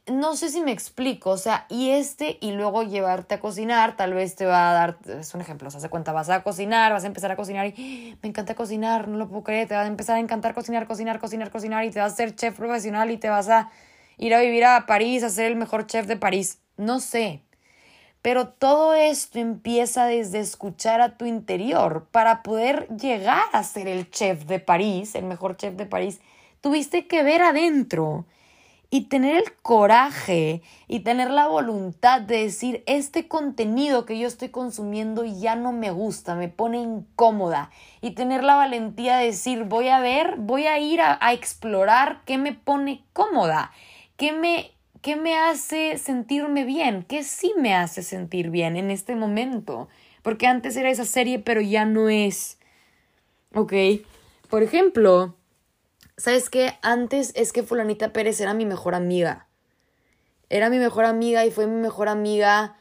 no 0.05 0.36
sé 0.36 0.50
si 0.50 0.62
me 0.62 0.72
explico, 0.72 1.29
o 1.29 1.38
sea, 1.38 1.65
y 1.69 1.91
este 1.91 2.38
y 2.41 2.51
luego 2.51 2.83
llevarte 2.83 3.36
a 3.36 3.39
cocinar, 3.39 3.95
tal 3.95 4.13
vez 4.13 4.36
te 4.36 4.45
va 4.45 4.72
a 4.72 4.74
dar, 4.74 4.98
es 5.07 5.33
un 5.33 5.39
ejemplo, 5.39 5.69
o 5.69 5.72
sea, 5.72 5.79
se 5.79 5.89
cuenta, 5.89 6.12
vas 6.12 6.29
a 6.29 6.43
cocinar, 6.43 6.91
vas 6.91 7.05
a 7.05 7.07
empezar 7.07 7.31
a 7.31 7.38
cocinar 7.38 7.67
y 7.67 8.17
me 8.22 8.29
encanta 8.29 8.53
cocinar, 8.53 9.07
no 9.07 9.17
lo 9.17 9.29
puedo 9.29 9.43
creer, 9.43 9.67
te 9.67 9.75
va 9.75 9.83
a 9.83 9.88
empezar 9.88 10.17
a 10.17 10.19
encantar 10.19 10.53
cocinar, 10.53 10.88
cocinar, 10.88 11.19
cocinar, 11.19 11.51
cocinar 11.51 11.86
y 11.86 11.91
te 11.91 12.00
vas 12.00 12.13
a 12.13 12.15
ser 12.15 12.36
chef 12.36 12.57
profesional 12.57 13.12
y 13.12 13.17
te 13.17 13.29
vas 13.29 13.48
a 13.48 13.72
ir 14.17 14.33
a 14.33 14.41
vivir 14.41 14.65
a 14.65 14.86
París, 14.86 15.24
a 15.24 15.29
ser 15.29 15.45
el 15.45 15.55
mejor 15.55 15.88
chef 15.88 16.05
de 16.05 16.17
París, 16.17 16.60
no 16.75 17.00
sé. 17.00 17.41
Pero 18.22 18.50
todo 18.50 18.93
esto 18.93 19.39
empieza 19.39 20.05
desde 20.05 20.39
escuchar 20.39 21.01
a 21.01 21.17
tu 21.17 21.25
interior. 21.25 22.07
Para 22.12 22.41
poder 22.41 22.88
llegar 22.88 23.43
a 23.51 23.63
ser 23.63 23.89
el 23.89 24.10
chef 24.10 24.45
de 24.45 24.60
París, 24.60 25.15
el 25.15 25.25
mejor 25.25 25.57
chef 25.57 25.75
de 25.75 25.86
París, 25.86 26.22
tuviste 26.62 27.05
que 27.07 27.22
ver 27.22 27.41
adentro 27.41 28.25
y 28.93 29.05
tener 29.05 29.38
el 29.38 29.53
coraje 29.63 30.62
y 30.88 31.00
tener 31.00 31.31
la 31.31 31.47
voluntad 31.47 32.21
de 32.21 32.43
decir, 32.43 32.83
este 32.85 33.27
contenido 33.27 34.05
que 34.05 34.19
yo 34.19 34.27
estoy 34.27 34.50
consumiendo 34.50 35.25
ya 35.25 35.55
no 35.55 35.71
me 35.71 35.89
gusta, 35.89 36.35
me 36.35 36.47
pone 36.47 36.77
incómoda. 36.77 37.71
Y 38.01 38.12
tener 38.12 38.43
la 38.43 38.53
valentía 38.53 39.17
de 39.17 39.25
decir, 39.25 39.63
voy 39.63 39.88
a 39.88 40.00
ver, 40.00 40.35
voy 40.38 40.67
a 40.67 40.77
ir 40.77 41.01
a, 41.01 41.17
explorar 41.33 42.21
qué 42.25 42.38
me 42.38 42.53
pone 42.53 43.03
cómoda, 43.13 43.71
qué 44.15 44.31
me, 44.31 44.69
qué 45.01 45.15
me 45.15 45.39
hace 45.39 45.97
sentirme 45.97 46.63
bien, 46.63 47.01
qué 47.01 47.23
sí 47.23 47.51
me 47.57 47.73
hace 47.73 48.03
sentir 48.03 48.51
bien 48.51 48.77
en 48.77 48.91
este 48.91 49.15
momento. 49.15 49.89
Porque 50.21 50.45
antes 50.45 50.77
era 50.77 50.91
esa 50.91 51.05
serie, 51.05 51.39
pero 51.39 51.62
ya 51.62 51.85
no 51.85 52.09
es. 52.09 52.59
¿Ok? 53.55 53.73
Por 54.51 54.62
ejemplo, 54.62 55.35
¿sabes 56.17 56.50
qué? 56.50 56.74
Antes 56.82 57.32
es 57.36 57.53
que 57.53 57.63
fulanita 57.63 58.13
Pérez 58.13 58.39
era 58.41 58.53
mi 58.53 58.65
mejor 58.65 58.96
amiga. 58.96 59.48
Era 60.50 60.70
mi 60.70 60.77
mejor 60.77 61.05
amiga 61.05 61.46
y 61.46 61.51
fue 61.51 61.67
mi 61.67 61.82
mejor 61.82 62.10
amiga. 62.10 62.77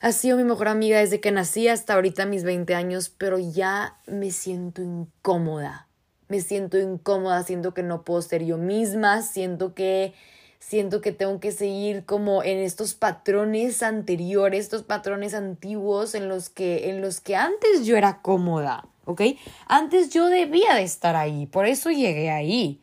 Ha 0.00 0.12
sido 0.12 0.36
mi 0.36 0.44
mejor 0.44 0.68
amiga 0.68 0.98
desde 0.98 1.20
que 1.20 1.32
nací 1.32 1.68
hasta 1.68 1.94
ahorita 1.94 2.24
mis 2.24 2.44
20 2.44 2.74
años, 2.74 3.08
pero 3.08 3.38
ya 3.38 3.98
me 4.06 4.30
siento 4.30 4.82
incómoda. 4.82 5.88
Me 6.28 6.40
siento 6.40 6.78
incómoda, 6.78 7.42
siento 7.42 7.74
que 7.74 7.82
no 7.82 8.04
puedo 8.04 8.22
ser 8.22 8.44
yo 8.44 8.58
misma, 8.58 9.22
siento 9.22 9.74
que 9.74 10.14
siento 10.58 11.00
que 11.00 11.12
tengo 11.12 11.40
que 11.40 11.52
seguir 11.52 12.04
como 12.04 12.42
en 12.42 12.58
estos 12.58 12.94
patrones 12.94 13.82
anteriores, 13.82 14.64
estos 14.64 14.82
patrones 14.82 15.34
antiguos 15.34 16.14
en 16.14 16.28
los 16.28 16.48
que 16.50 16.90
en 16.90 17.00
los 17.00 17.20
que 17.20 17.36
antes 17.36 17.86
yo 17.86 17.96
era 17.96 18.20
cómoda. 18.20 18.84
¿Ok? 19.08 19.22
Antes 19.66 20.10
yo 20.10 20.26
debía 20.26 20.74
de 20.74 20.82
estar 20.82 21.16
ahí, 21.16 21.46
por 21.46 21.64
eso 21.66 21.90
llegué 21.90 22.30
ahí, 22.30 22.82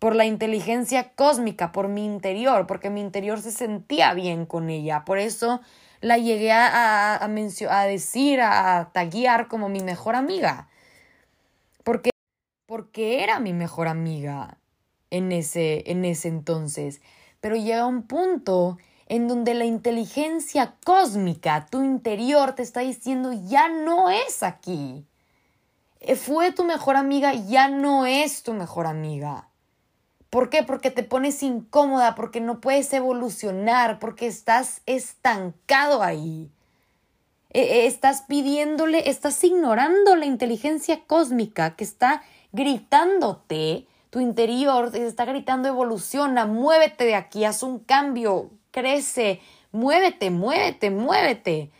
por 0.00 0.16
la 0.16 0.24
inteligencia 0.24 1.12
cósmica, 1.14 1.70
por 1.70 1.86
mi 1.86 2.04
interior, 2.04 2.66
porque 2.66 2.90
mi 2.90 3.00
interior 3.00 3.40
se 3.40 3.52
sentía 3.52 4.12
bien 4.12 4.44
con 4.44 4.70
ella, 4.70 5.04
por 5.04 5.18
eso 5.18 5.60
la 6.00 6.18
llegué 6.18 6.50
a, 6.50 7.14
a, 7.14 7.24
a 7.24 7.84
decir, 7.86 8.40
a 8.40 8.90
taguear 8.92 9.46
como 9.46 9.68
mi 9.68 9.80
mejor 9.84 10.16
amiga, 10.16 10.68
porque, 11.84 12.10
porque 12.66 13.22
era 13.22 13.38
mi 13.38 13.52
mejor 13.52 13.86
amiga 13.86 14.58
en 15.10 15.30
ese, 15.30 15.84
en 15.92 16.04
ese 16.04 16.26
entonces, 16.26 17.00
pero 17.40 17.54
llega 17.54 17.86
un 17.86 18.02
punto 18.08 18.78
en 19.06 19.28
donde 19.28 19.54
la 19.54 19.64
inteligencia 19.64 20.74
cósmica, 20.84 21.66
tu 21.70 21.84
interior, 21.84 22.56
te 22.56 22.64
está 22.64 22.80
diciendo 22.80 23.32
ya 23.32 23.68
no 23.68 24.10
es 24.10 24.42
aquí. 24.42 25.06
Eh, 26.04 26.16
fue 26.16 26.50
tu 26.50 26.64
mejor 26.64 26.96
amiga, 26.96 27.32
ya 27.32 27.68
no 27.68 28.06
es 28.06 28.42
tu 28.42 28.52
mejor 28.54 28.86
amiga. 28.86 29.48
¿Por 30.30 30.50
qué? 30.50 30.64
Porque 30.64 30.90
te 30.90 31.04
pones 31.04 31.42
incómoda, 31.44 32.16
porque 32.16 32.40
no 32.40 32.60
puedes 32.60 32.92
evolucionar, 32.92 34.00
porque 34.00 34.26
estás 34.26 34.82
estancado 34.86 36.02
ahí. 36.02 36.50
E, 37.50 37.60
e, 37.60 37.86
estás 37.86 38.22
pidiéndole, 38.22 39.08
estás 39.10 39.44
ignorando 39.44 40.16
la 40.16 40.26
inteligencia 40.26 41.04
cósmica 41.06 41.76
que 41.76 41.84
está 41.84 42.22
gritándote, 42.50 43.86
tu 44.10 44.18
interior 44.20 44.90
te 44.90 45.06
está 45.06 45.24
gritando 45.24 45.68
evoluciona, 45.68 46.46
muévete 46.46 47.04
de 47.04 47.14
aquí, 47.14 47.44
haz 47.44 47.62
un 47.62 47.78
cambio, 47.78 48.50
crece, 48.70 49.40
muévete, 49.70 50.30
muévete, 50.30 50.90
muévete. 50.90 51.70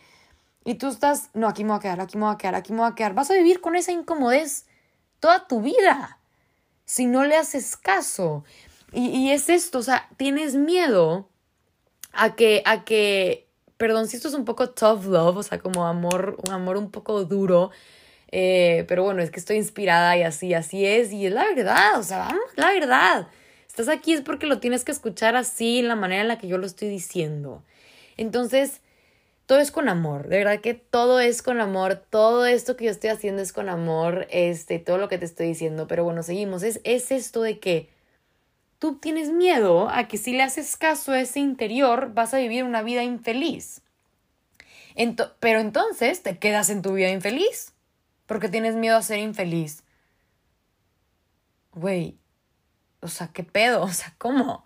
Y 0.65 0.75
tú 0.75 0.87
estás, 0.87 1.29
no, 1.33 1.47
aquí 1.47 1.63
me 1.63 1.71
voy 1.71 1.77
a 1.77 1.81
quedar, 1.81 2.01
aquí 2.01 2.17
me 2.17 2.25
voy 2.25 2.33
a 2.33 2.37
quedar, 2.37 2.55
aquí 2.55 2.71
me 2.71 2.79
voy 2.79 2.91
a 2.91 2.95
quedar. 2.95 3.13
Vas 3.13 3.31
a 3.31 3.35
vivir 3.35 3.59
con 3.61 3.75
esa 3.75 3.91
incomodez 3.91 4.65
toda 5.19 5.47
tu 5.47 5.61
vida 5.61 6.19
si 6.85 7.05
no 7.05 7.23
le 7.25 7.35
haces 7.35 7.75
caso. 7.75 8.43
Y, 8.91 9.07
y 9.09 9.31
es 9.31 9.49
esto, 9.49 9.79
o 9.79 9.83
sea, 9.83 10.09
tienes 10.17 10.55
miedo 10.55 11.27
a 12.13 12.35
que, 12.35 12.61
a 12.65 12.85
que, 12.85 13.47
perdón 13.77 14.07
si 14.07 14.15
esto 14.15 14.27
es 14.27 14.33
un 14.35 14.45
poco 14.45 14.69
tough 14.69 15.05
love, 15.05 15.37
o 15.37 15.43
sea, 15.43 15.59
como 15.59 15.85
amor, 15.87 16.37
un 16.47 16.53
amor 16.53 16.77
un 16.77 16.91
poco 16.91 17.25
duro, 17.25 17.71
eh, 18.31 18.85
pero 18.87 19.03
bueno, 19.03 19.21
es 19.21 19.31
que 19.31 19.39
estoy 19.39 19.57
inspirada 19.57 20.15
y 20.17 20.23
así, 20.23 20.53
así 20.53 20.85
es, 20.85 21.11
y 21.11 21.25
es 21.25 21.33
la 21.33 21.45
verdad, 21.45 21.99
o 21.99 22.03
sea, 22.03 22.19
vamos, 22.19 22.43
la 22.55 22.71
verdad. 22.71 23.27
Estás 23.67 23.89
aquí 23.89 24.13
es 24.13 24.21
porque 24.21 24.45
lo 24.45 24.59
tienes 24.59 24.83
que 24.83 24.91
escuchar 24.91 25.35
así, 25.35 25.79
en 25.79 25.87
la 25.87 25.95
manera 25.95 26.21
en 26.21 26.27
la 26.27 26.37
que 26.37 26.47
yo 26.47 26.59
lo 26.59 26.67
estoy 26.67 26.89
diciendo. 26.89 27.63
Entonces, 28.17 28.81
todo 29.45 29.59
es 29.59 29.71
con 29.71 29.89
amor, 29.89 30.27
de 30.27 30.37
verdad 30.37 30.61
que 30.61 30.73
todo 30.73 31.19
es 31.19 31.41
con 31.41 31.59
amor, 31.59 31.95
todo 31.95 32.45
esto 32.45 32.77
que 32.77 32.85
yo 32.85 32.91
estoy 32.91 33.09
haciendo 33.09 33.41
es 33.41 33.51
con 33.51 33.69
amor, 33.69 34.27
este, 34.29 34.79
todo 34.79 34.97
lo 34.97 35.09
que 35.09 35.17
te 35.17 35.25
estoy 35.25 35.47
diciendo, 35.47 35.87
pero 35.87 36.03
bueno, 36.03 36.23
seguimos, 36.23 36.63
es, 36.63 36.79
es 36.83 37.11
esto 37.11 37.41
de 37.41 37.59
que 37.59 37.89
tú 38.79 38.97
tienes 38.97 39.31
miedo 39.31 39.89
a 39.89 40.07
que 40.07 40.17
si 40.17 40.33
le 40.33 40.43
haces 40.43 40.77
caso 40.77 41.11
a 41.11 41.19
ese 41.19 41.39
interior 41.39 42.13
vas 42.13 42.33
a 42.33 42.37
vivir 42.37 42.63
una 42.63 42.81
vida 42.81 43.03
infeliz. 43.03 43.81
pero 45.39 45.59
entonces 45.59 46.23
te 46.23 46.37
quedas 46.37 46.69
en 46.69 46.81
tu 46.81 46.93
vida 46.93 47.09
infeliz, 47.09 47.73
porque 48.25 48.49
tienes 48.49 48.75
miedo 48.75 48.97
a 48.97 49.01
ser 49.01 49.19
infeliz. 49.19 49.83
Güey, 51.73 52.17
o 53.01 53.07
sea, 53.07 53.27
¿qué 53.27 53.43
pedo? 53.43 53.83
O 53.83 53.89
sea, 53.89 54.13
¿cómo? 54.17 54.53
O 54.53 54.65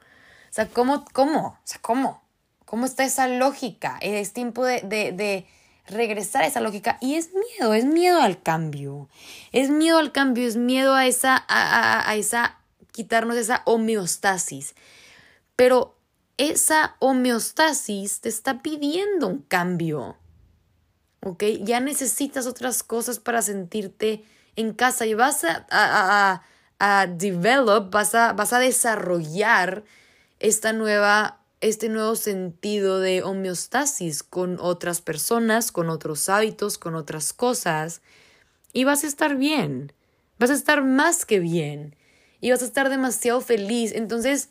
sea, 0.52 0.68
¿cómo? 0.68 1.06
¿Cómo? 1.14 1.48
O 1.48 1.60
sea, 1.64 1.80
¿cómo? 1.82 2.27
¿Cómo 2.68 2.86
está 2.86 3.06
esa 3.06 3.30
lógica? 3.30 3.98
Es 4.02 4.34
tiempo 4.34 4.66
de, 4.66 4.82
de, 4.82 5.46
regresar 5.88 6.44
a 6.44 6.48
esa 6.48 6.60
lógica. 6.60 6.98
Y 7.00 7.16
es 7.16 7.30
miedo, 7.34 7.74
es 7.74 7.86
miedo 7.86 8.22
al 8.22 8.44
cambio. 8.44 9.08
Es 9.54 9.70
miedo 9.70 10.00
al 10.00 10.12
cambio, 10.12 10.46
es 10.46 10.58
miedo 10.58 10.94
a 10.94 11.08
esa, 11.08 11.46
a, 11.48 12.10
a, 12.10 12.16
esa, 12.18 12.58
quitarnos 12.92 13.38
esa 13.38 13.62
homeostasis. 13.64 14.76
Pero 15.56 15.96
esa 16.36 16.98
homeostasis 17.00 18.20
te 18.20 18.28
está 18.28 18.62
pidiendo 18.62 19.28
un 19.28 19.44
cambio. 19.44 20.18
¿Ok? 21.22 21.46
Ya 21.62 21.80
necesitas 21.80 22.48
otras 22.48 22.84
cosas 22.84 23.20
para 23.20 23.42
sentirte 23.42 24.26
en 24.58 24.74
casa 24.74 25.06
y 25.06 25.14
vas 25.14 25.46
a, 25.46 25.66
a, 25.72 26.42
a 26.80 27.08
develop, 27.08 27.92
vas 27.92 28.14
a, 28.14 28.34
vas 28.34 28.52
a 28.52 28.60
desarrollar 28.60 29.86
esta 30.40 30.74
nueva 30.74 31.37
este 31.62 31.90
nuevo 31.90 32.16
sentido 32.16 33.00
de 33.00 33.24
homeostasis 33.24 34.24
con 34.24 34.58
otras 34.60 35.02
personas, 35.02 35.72
con 35.72 35.90
otros 35.90 36.30
hábitos, 36.30 36.78
con 36.78 36.96
otras 36.96 37.34
cosas, 37.34 38.02
y 38.74 38.84
vas 38.84 39.04
a 39.04 39.08
estar 39.08 39.36
bien, 39.36 39.92
vas 40.40 40.50
a 40.50 40.54
estar 40.54 40.84
más 40.84 41.26
que 41.26 41.40
bien, 41.40 41.96
y 42.42 42.52
vas 42.52 42.62
a 42.62 42.66
estar 42.66 42.90
demasiado 42.90 43.42
feliz. 43.42 43.92
Entonces, 43.94 44.50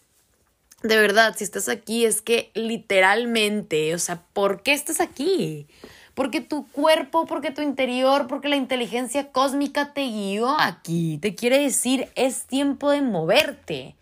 de 0.83 0.97
verdad, 0.97 1.35
si 1.37 1.45
estás 1.45 1.69
aquí 1.69 2.05
es 2.05 2.23
que 2.23 2.51
literalmente, 2.55 3.95
o 3.95 3.99
sea, 3.99 4.23
¿por 4.33 4.63
qué 4.63 4.73
estás 4.73 5.01
aquí? 5.01 5.67
Porque 6.15 6.41
tu 6.41 6.67
cuerpo, 6.69 7.27
porque 7.27 7.51
tu 7.51 7.63
interior, 7.63 8.27
porque 8.27 8.49
la 8.49 8.57
inteligencia 8.57 9.33
cósmica 9.33 9.93
te 9.93 10.03
guió 10.03 10.59
aquí, 10.61 11.19
te 11.19 11.35
quiere 11.35 11.61
decir, 11.61 12.09
es 12.15 12.47
tiempo 12.47 12.91
de 12.91 13.03
moverte 13.03 13.96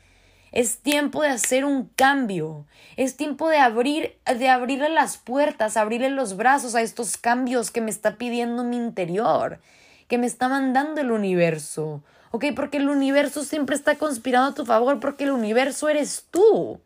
Es 0.54 0.78
tiempo 0.78 1.22
de 1.22 1.30
hacer 1.30 1.64
un 1.64 1.86
cambio. 1.96 2.64
Es 2.96 3.16
tiempo 3.16 3.48
de 3.48 3.58
abrir, 3.58 4.16
de 4.24 4.48
abrirle 4.48 4.88
las 4.88 5.18
puertas, 5.18 5.76
abrirle 5.76 6.10
los 6.10 6.36
brazos 6.36 6.76
a 6.76 6.82
estos 6.82 7.16
cambios 7.16 7.72
que 7.72 7.80
me 7.80 7.90
está 7.90 8.18
pidiendo 8.18 8.62
mi 8.62 8.76
interior, 8.76 9.58
que 10.06 10.16
me 10.16 10.28
está 10.28 10.48
mandando 10.48 11.00
el 11.00 11.10
universo. 11.10 12.04
¿Ok? 12.30 12.44
Porque 12.54 12.76
el 12.76 12.88
universo 12.88 13.42
siempre 13.42 13.74
está 13.74 13.96
conspirando 13.96 14.50
a 14.50 14.54
tu 14.54 14.64
favor, 14.64 15.00
porque 15.00 15.24
el 15.24 15.32
universo 15.32 15.88
eres 15.88 16.26
tú. 16.30 16.80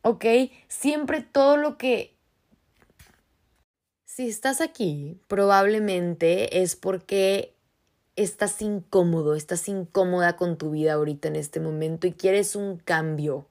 ¿Ok? 0.00 0.24
Siempre 0.66 1.20
todo 1.20 1.58
lo 1.58 1.76
que... 1.76 2.16
Si 4.06 4.26
estás 4.26 4.62
aquí, 4.62 5.20
probablemente 5.28 6.62
es 6.62 6.74
porque 6.74 7.54
estás 8.22 8.60
incómodo, 8.60 9.34
estás 9.34 9.68
incómoda 9.68 10.36
con 10.36 10.58
tu 10.58 10.70
vida 10.70 10.94
ahorita 10.94 11.28
en 11.28 11.36
este 11.36 11.60
momento 11.60 12.06
y 12.06 12.12
quieres 12.12 12.54
un 12.54 12.76
cambio, 12.76 13.46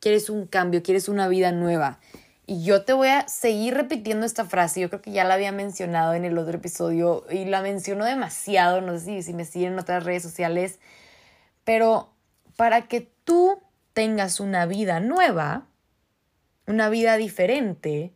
quieres 0.00 0.30
un 0.30 0.46
cambio, 0.46 0.82
quieres 0.82 1.08
una 1.08 1.28
vida 1.28 1.52
nueva. 1.52 1.98
Y 2.46 2.62
yo 2.62 2.84
te 2.84 2.92
voy 2.92 3.08
a 3.08 3.26
seguir 3.26 3.74
repitiendo 3.74 4.24
esta 4.24 4.44
frase, 4.44 4.80
yo 4.80 4.88
creo 4.88 5.02
que 5.02 5.10
ya 5.10 5.24
la 5.24 5.34
había 5.34 5.50
mencionado 5.50 6.14
en 6.14 6.24
el 6.24 6.38
otro 6.38 6.58
episodio 6.58 7.24
y 7.28 7.44
la 7.44 7.60
menciono 7.60 8.04
demasiado, 8.04 8.80
no 8.80 8.96
sé 8.98 9.04
si, 9.04 9.22
si 9.22 9.32
me 9.34 9.44
siguen 9.44 9.72
en 9.72 9.78
otras 9.80 10.04
redes 10.04 10.22
sociales, 10.22 10.78
pero 11.64 12.12
para 12.56 12.82
que 12.86 13.10
tú 13.24 13.60
tengas 13.92 14.38
una 14.38 14.66
vida 14.66 15.00
nueva, 15.00 15.66
una 16.68 16.88
vida 16.88 17.16
diferente, 17.16 18.12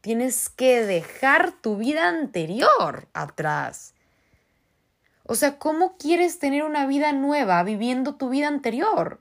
tienes 0.00 0.48
que 0.48 0.84
dejar 0.84 1.52
tu 1.52 1.76
vida 1.76 2.08
anterior 2.08 3.08
atrás. 3.12 3.93
O 5.26 5.34
sea, 5.34 5.58
¿cómo 5.58 5.96
quieres 5.96 6.38
tener 6.38 6.64
una 6.64 6.86
vida 6.86 7.12
nueva 7.12 7.62
viviendo 7.62 8.16
tu 8.16 8.28
vida 8.28 8.48
anterior? 8.48 9.20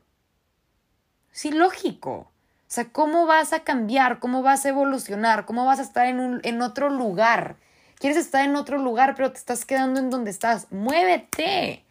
Sí, 1.31 1.51
lógico. 1.51 2.11
O 2.11 2.75
sea, 2.75 2.89
¿cómo 2.91 3.25
vas 3.25 3.53
a 3.53 3.63
cambiar? 3.63 4.19
¿Cómo 4.19 4.41
vas 4.41 4.65
a 4.65 4.69
evolucionar? 4.69 5.45
¿Cómo 5.45 5.65
vas 5.65 5.79
a 5.79 5.83
estar 5.83 6.07
en, 6.07 6.19
un, 6.19 6.41
en 6.43 6.61
otro 6.61 6.89
lugar? 6.89 7.55
Quieres 7.99 8.17
estar 8.17 8.43
en 8.43 8.55
otro 8.55 8.77
lugar, 8.77 9.15
pero 9.15 9.31
te 9.31 9.37
estás 9.37 9.65
quedando 9.65 9.99
en 9.99 10.09
donde 10.09 10.31
estás. 10.31 10.71
Muévete. 10.71 11.85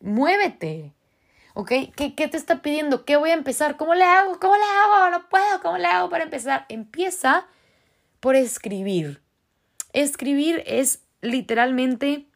Muévete. 0.00 0.92
¿Ok? 1.54 1.68
¿Qué, 1.94 2.14
¿Qué 2.16 2.28
te 2.28 2.36
está 2.36 2.62
pidiendo? 2.62 3.04
¿Qué 3.04 3.16
voy 3.16 3.30
a 3.30 3.34
empezar? 3.34 3.76
¿Cómo 3.76 3.94
le 3.94 4.04
hago? 4.04 4.40
¿Cómo 4.40 4.54
le 4.56 4.62
hago? 4.62 5.10
No 5.10 5.28
puedo. 5.28 5.60
¿Cómo 5.62 5.78
le 5.78 5.86
hago 5.86 6.10
para 6.10 6.24
empezar? 6.24 6.66
Empieza 6.68 7.46
por 8.18 8.34
escribir. 8.34 9.22
Escribir 9.92 10.64
es 10.66 11.02
literalmente 11.20 12.26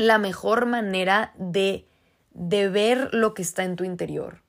la 0.00 0.16
mejor 0.16 0.64
manera 0.64 1.34
de, 1.36 1.86
de 2.32 2.70
ver 2.70 3.12
lo 3.12 3.34
que 3.34 3.42
está 3.42 3.64
en 3.64 3.76
tu 3.76 3.84
interior. 3.84 4.42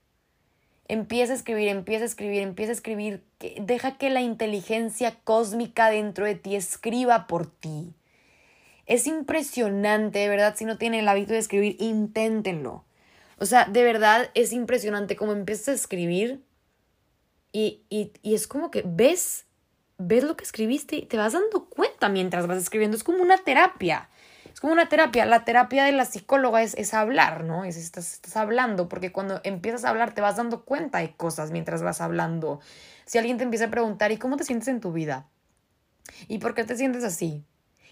Empieza 0.88 1.34
a 1.34 1.36
escribir, 1.36 1.68
empieza 1.68 2.04
a 2.04 2.08
escribir, 2.08 2.42
empieza 2.42 2.72
a 2.72 2.76
escribir. 2.76 3.24
Deja 3.60 3.98
que 3.98 4.10
la 4.10 4.22
inteligencia 4.22 5.20
cósmica 5.26 5.90
dentro 5.90 6.26
de 6.26 6.36
ti 6.36 6.56
escriba 6.56 7.28
por 7.28 7.48
ti. 7.48 7.94
Es 8.86 9.08
impresionante, 9.08 10.20
de 10.20 10.30
verdad, 10.30 10.56
si 10.56 10.64
no 10.64 10.78
tienen 10.78 11.02
el 11.02 11.10
hábito 11.10 11.34
de 11.34 11.40
escribir, 11.40 11.76
inténtenlo. 11.80 12.86
O 13.38 13.46
sea, 13.46 13.66
de 13.66 13.84
verdad 13.84 14.30
es 14.36 14.54
impresionante 14.54 15.18
cómo 15.18 15.34
empiezas 15.34 15.68
a 15.68 15.74
escribir 15.74 16.42
y, 17.52 17.82
y, 17.90 18.14
y 18.22 18.36
es 18.36 18.48
como 18.48 18.72
que 18.72 18.84
ves, 18.86 19.48
ves 19.98 20.24
lo 20.24 20.38
que 20.38 20.46
escribiste 20.46 20.96
y 20.96 21.06
te 21.06 21.18
vas 21.18 21.34
dando 21.34 21.66
cuenta 21.66 22.08
mientras 22.08 22.48
vas 22.48 22.58
escribiendo. 22.58 22.96
Es 22.96 23.04
como 23.04 23.22
una 23.22 23.38
terapia 23.38 24.10
como 24.62 24.74
una 24.74 24.88
terapia. 24.88 25.26
La 25.26 25.44
terapia 25.44 25.86
de 25.86 25.92
la 25.92 26.06
psicóloga 26.06 26.62
es, 26.62 26.76
es 26.76 26.94
hablar, 26.94 27.44
¿no? 27.44 27.66
Es, 27.66 27.78
estás, 27.78 28.14
estás 28.14 28.38
hablando, 28.38 28.88
porque 28.88 29.12
cuando 29.12 29.42
empiezas 29.44 29.84
a 29.84 29.90
hablar 29.90 30.14
te 30.14 30.22
vas 30.22 30.36
dando 30.38 30.64
cuenta 30.64 31.00
de 31.00 31.16
cosas 31.16 31.50
mientras 31.50 31.82
vas 31.82 32.00
hablando. 32.00 32.60
Si 33.06 33.18
alguien 33.18 33.38
te 33.40 33.44
empieza 33.44 33.66
a 33.66 33.72
preguntar, 33.72 34.12
¿y 34.12 34.18
cómo 34.18 34.38
te 34.38 34.44
sientes 34.44 34.68
en 34.68 34.80
tu 34.80 34.94
vida? 34.94 35.28
¿Y 36.28 36.38
por 36.38 36.54
qué 36.54 36.64
te 36.64 36.78
sientes 36.78 37.04
así? 37.04 37.44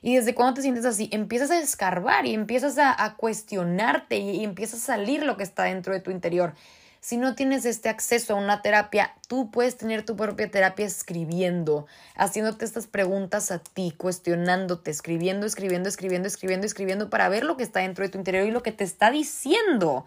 Y 0.04 0.16
desde 0.16 0.36
cuando 0.36 0.54
te 0.54 0.62
sientes 0.62 0.86
así, 0.86 1.10
empiezas 1.12 1.50
a 1.50 1.60
escarbar 1.60 2.28
y 2.28 2.36
empiezas 2.36 2.78
a, 2.78 3.04
a 3.04 3.16
cuestionarte 3.16 4.18
y, 4.18 4.42
y 4.42 4.44
empieza 4.44 4.78
a 4.78 4.80
salir 4.80 5.24
lo 5.24 5.38
que 5.38 5.44
está 5.44 5.64
dentro 5.64 5.92
de 5.92 6.02
tu 6.02 6.12
interior. 6.12 6.54
Si 7.02 7.16
no 7.16 7.34
tienes 7.34 7.66
este 7.66 7.88
acceso 7.88 8.34
a 8.34 8.38
una 8.38 8.62
terapia, 8.62 9.14
tú 9.28 9.52
puedes 9.52 9.78
tener 9.78 10.06
tu 10.06 10.18
propia 10.18 10.52
terapia 10.52 10.86
escribiendo, 10.86 11.88
haciéndote 12.16 12.66
estas 12.66 12.88
preguntas 12.88 13.52
a 13.52 13.60
ti, 13.60 13.94
cuestionándote, 13.96 14.92
escribiendo, 14.92 15.46
escribiendo, 15.46 15.88
escribiendo, 15.88 16.28
escribiendo, 16.28 16.66
escribiendo 16.68 17.10
para 17.10 17.30
ver 17.30 17.46
lo 17.46 17.56
que 17.56 17.64
está 17.64 17.80
dentro 17.80 18.04
de 18.04 18.10
tu 18.10 18.18
interior 18.18 18.46
y 18.46 18.52
lo 18.52 18.64
que 18.64 18.74
te 18.74 18.84
está 18.84 19.12
diciendo. 19.12 20.06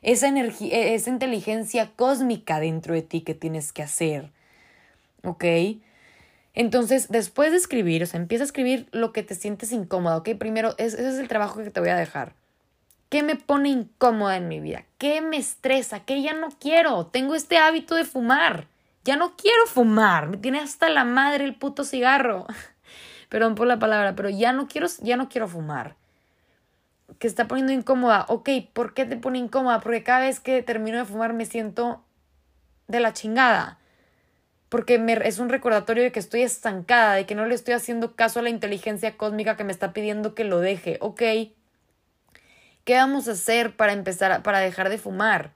Esa 0.00 0.28
energía, 0.28 0.74
e-, 0.74 0.94
esa 0.94 1.10
inteligencia 1.10 1.90
cósmica 1.96 2.60
dentro 2.60 2.94
de 2.94 3.02
ti 3.02 3.22
que 3.22 3.34
tienes 3.34 3.72
que 3.72 3.82
hacer. 3.82 4.30
¿Ok? 5.24 5.44
Entonces, 6.54 7.08
después 7.08 7.50
de 7.50 7.56
escribir, 7.56 8.04
o 8.04 8.06
sea, 8.06 8.20
empieza 8.20 8.44
a 8.44 8.46
escribir 8.46 8.88
lo 8.92 9.12
que 9.12 9.24
te 9.24 9.34
sientes 9.34 9.72
incómodo, 9.72 10.18
¿ok? 10.18 10.30
Primero, 10.38 10.74
ese 10.78 11.08
es 11.08 11.18
el 11.18 11.28
trabajo 11.28 11.62
que 11.62 11.70
te 11.70 11.80
voy 11.80 11.90
a 11.90 11.96
dejar. 11.96 12.32
¿Qué 13.08 13.22
me 13.22 13.36
pone 13.36 13.70
incómoda 13.70 14.36
en 14.36 14.48
mi 14.48 14.60
vida? 14.60 14.84
¿Qué 14.98 15.22
me 15.22 15.38
estresa? 15.38 16.00
¿Qué 16.00 16.20
ya 16.22 16.34
no 16.34 16.48
quiero? 16.60 17.06
Tengo 17.06 17.34
este 17.34 17.56
hábito 17.56 17.94
de 17.94 18.04
fumar. 18.04 18.66
Ya 19.04 19.16
no 19.16 19.34
quiero 19.36 19.66
fumar. 19.66 20.28
Me 20.28 20.36
tiene 20.36 20.60
hasta 20.60 20.90
la 20.90 21.04
madre 21.04 21.44
el 21.44 21.54
puto 21.54 21.84
cigarro. 21.84 22.46
Perdón 23.30 23.54
por 23.54 23.66
la 23.66 23.78
palabra, 23.78 24.14
pero 24.14 24.28
ya 24.28 24.52
no 24.52 24.68
quiero, 24.68 24.88
ya 25.00 25.16
no 25.16 25.30
quiero 25.30 25.48
fumar. 25.48 25.96
Que 27.18 27.26
está 27.26 27.48
poniendo 27.48 27.72
incómoda. 27.72 28.26
Ok, 28.28 28.50
¿por 28.74 28.92
qué 28.92 29.06
te 29.06 29.16
pone 29.16 29.38
incómoda? 29.38 29.80
Porque 29.80 30.02
cada 30.02 30.20
vez 30.20 30.40
que 30.40 30.62
termino 30.62 30.98
de 30.98 31.06
fumar 31.06 31.32
me 31.32 31.46
siento 31.46 32.04
de 32.88 33.00
la 33.00 33.14
chingada. 33.14 33.78
Porque 34.68 34.98
me, 34.98 35.14
es 35.26 35.38
un 35.38 35.48
recordatorio 35.48 36.02
de 36.02 36.12
que 36.12 36.20
estoy 36.20 36.42
estancada, 36.42 37.14
de 37.14 37.24
que 37.24 37.34
no 37.34 37.46
le 37.46 37.54
estoy 37.54 37.72
haciendo 37.72 38.16
caso 38.16 38.40
a 38.40 38.42
la 38.42 38.50
inteligencia 38.50 39.16
cósmica 39.16 39.56
que 39.56 39.64
me 39.64 39.72
está 39.72 39.94
pidiendo 39.94 40.34
que 40.34 40.44
lo 40.44 40.60
deje. 40.60 40.98
Ok, 41.00 41.22
¿Qué 42.88 42.94
vamos 42.94 43.28
a 43.28 43.32
hacer 43.32 43.76
para 43.76 43.92
empezar, 43.92 44.42
para 44.42 44.60
dejar 44.60 44.88
de 44.88 44.96
fumar? 44.96 45.52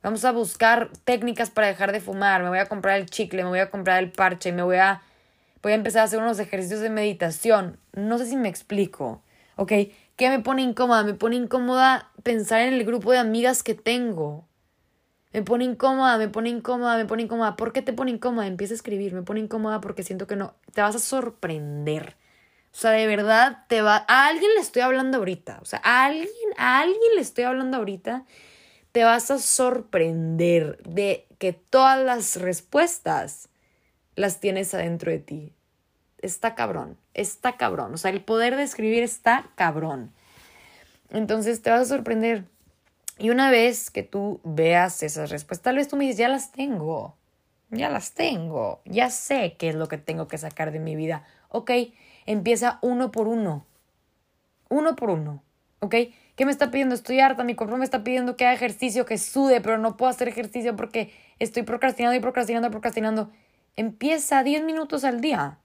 Vamos 0.00 0.24
a 0.24 0.30
buscar 0.30 0.90
técnicas 1.02 1.50
para 1.50 1.66
dejar 1.66 1.90
de 1.90 1.98
fumar. 1.98 2.40
Me 2.44 2.50
voy 2.50 2.60
a 2.60 2.66
comprar 2.66 3.00
el 3.00 3.06
chicle, 3.06 3.42
me 3.42 3.48
voy 3.48 3.58
a 3.58 3.68
comprar 3.68 4.00
el 4.00 4.12
parche, 4.12 4.52
me 4.52 4.62
voy 4.62 4.76
a, 4.76 5.02
voy 5.60 5.72
a 5.72 5.74
empezar 5.74 6.02
a 6.02 6.04
hacer 6.04 6.20
unos 6.20 6.38
ejercicios 6.38 6.78
de 6.78 6.88
meditación. 6.88 7.80
No 7.94 8.16
sé 8.16 8.26
si 8.26 8.36
me 8.36 8.48
explico. 8.48 9.24
¿Ok? 9.56 9.72
¿Qué 10.14 10.28
me 10.28 10.38
pone 10.38 10.62
incómoda? 10.62 11.02
Me 11.02 11.14
pone 11.14 11.34
incómoda 11.34 12.12
pensar 12.22 12.60
en 12.60 12.74
el 12.74 12.84
grupo 12.84 13.10
de 13.10 13.18
amigas 13.18 13.64
que 13.64 13.74
tengo. 13.74 14.46
Me 15.32 15.42
pone 15.42 15.64
incómoda, 15.64 16.16
me 16.16 16.28
pone 16.28 16.48
incómoda, 16.50 16.96
me 16.96 17.06
pone 17.06 17.24
incómoda. 17.24 17.56
¿Por 17.56 17.72
qué 17.72 17.82
te 17.82 17.92
pone 17.92 18.12
incómoda? 18.12 18.46
Empieza 18.46 18.74
a 18.74 18.76
escribir. 18.76 19.14
Me 19.14 19.22
pone 19.22 19.40
incómoda 19.40 19.80
porque 19.80 20.04
siento 20.04 20.28
que 20.28 20.36
no. 20.36 20.54
Te 20.72 20.80
vas 20.80 20.94
a 20.94 21.00
sorprender. 21.00 22.14
O 22.72 22.76
sea, 22.76 22.92
de 22.92 23.06
verdad 23.06 23.64
te 23.68 23.82
va. 23.82 24.04
A 24.08 24.26
alguien 24.28 24.50
le 24.54 24.60
estoy 24.60 24.82
hablando 24.82 25.18
ahorita. 25.18 25.58
O 25.60 25.64
sea, 25.64 25.80
a 25.84 26.06
alguien, 26.06 26.28
a 26.56 26.80
alguien 26.80 27.14
le 27.14 27.20
estoy 27.20 27.44
hablando 27.44 27.76
ahorita. 27.76 28.24
Te 28.92 29.04
vas 29.04 29.30
a 29.30 29.38
sorprender 29.38 30.78
de 30.82 31.26
que 31.38 31.52
todas 31.52 32.02
las 32.02 32.36
respuestas 32.36 33.48
las 34.16 34.40
tienes 34.40 34.74
adentro 34.74 35.10
de 35.10 35.18
ti. 35.18 35.52
Está 36.18 36.54
cabrón, 36.54 36.96
está 37.14 37.56
cabrón. 37.56 37.94
O 37.94 37.96
sea, 37.96 38.10
el 38.10 38.22
poder 38.22 38.56
de 38.56 38.62
escribir 38.62 39.02
está 39.02 39.50
cabrón. 39.54 40.12
Entonces 41.10 41.62
te 41.62 41.70
vas 41.70 41.82
a 41.82 41.96
sorprender. 41.96 42.44
Y 43.18 43.30
una 43.30 43.50
vez 43.50 43.90
que 43.90 44.02
tú 44.02 44.40
veas 44.44 45.02
esas 45.02 45.30
respuestas, 45.30 45.64
tal 45.64 45.76
vez 45.76 45.88
tú 45.88 45.96
me 45.96 46.04
dices, 46.04 46.18
ya 46.18 46.28
las 46.28 46.52
tengo, 46.52 47.16
ya 47.70 47.90
las 47.90 48.12
tengo, 48.12 48.80
ya 48.84 49.10
sé 49.10 49.56
qué 49.58 49.68
es 49.68 49.74
lo 49.74 49.88
que 49.88 49.98
tengo 49.98 50.28
que 50.28 50.38
sacar 50.38 50.72
de 50.72 50.78
mi 50.78 50.96
vida. 50.96 51.24
Ok, 51.48 51.70
empieza 52.26 52.78
uno 52.82 53.10
por 53.10 53.28
uno. 53.28 53.66
Uno 54.68 54.96
por 54.96 55.10
uno. 55.10 55.42
¿Ok? 55.80 55.94
¿Qué 56.36 56.46
me 56.46 56.52
está 56.52 56.70
pidiendo? 56.70 56.94
Estoy 56.94 57.20
harta, 57.20 57.44
mi 57.44 57.54
cuerpo 57.54 57.76
me 57.76 57.84
está 57.84 58.04
pidiendo 58.04 58.36
que 58.36 58.46
haga 58.46 58.54
ejercicio, 58.54 59.04
que 59.04 59.18
sude, 59.18 59.60
pero 59.60 59.78
no 59.78 59.96
puedo 59.96 60.10
hacer 60.10 60.28
ejercicio 60.28 60.76
porque 60.76 61.12
estoy 61.38 61.62
procrastinando 61.62 62.16
y 62.16 62.20
procrastinando 62.20 62.68
y 62.68 62.70
procrastinando. 62.70 63.30
Empieza 63.76 64.42
10 64.42 64.64
minutos 64.64 65.04
al 65.04 65.20
día. 65.20 65.58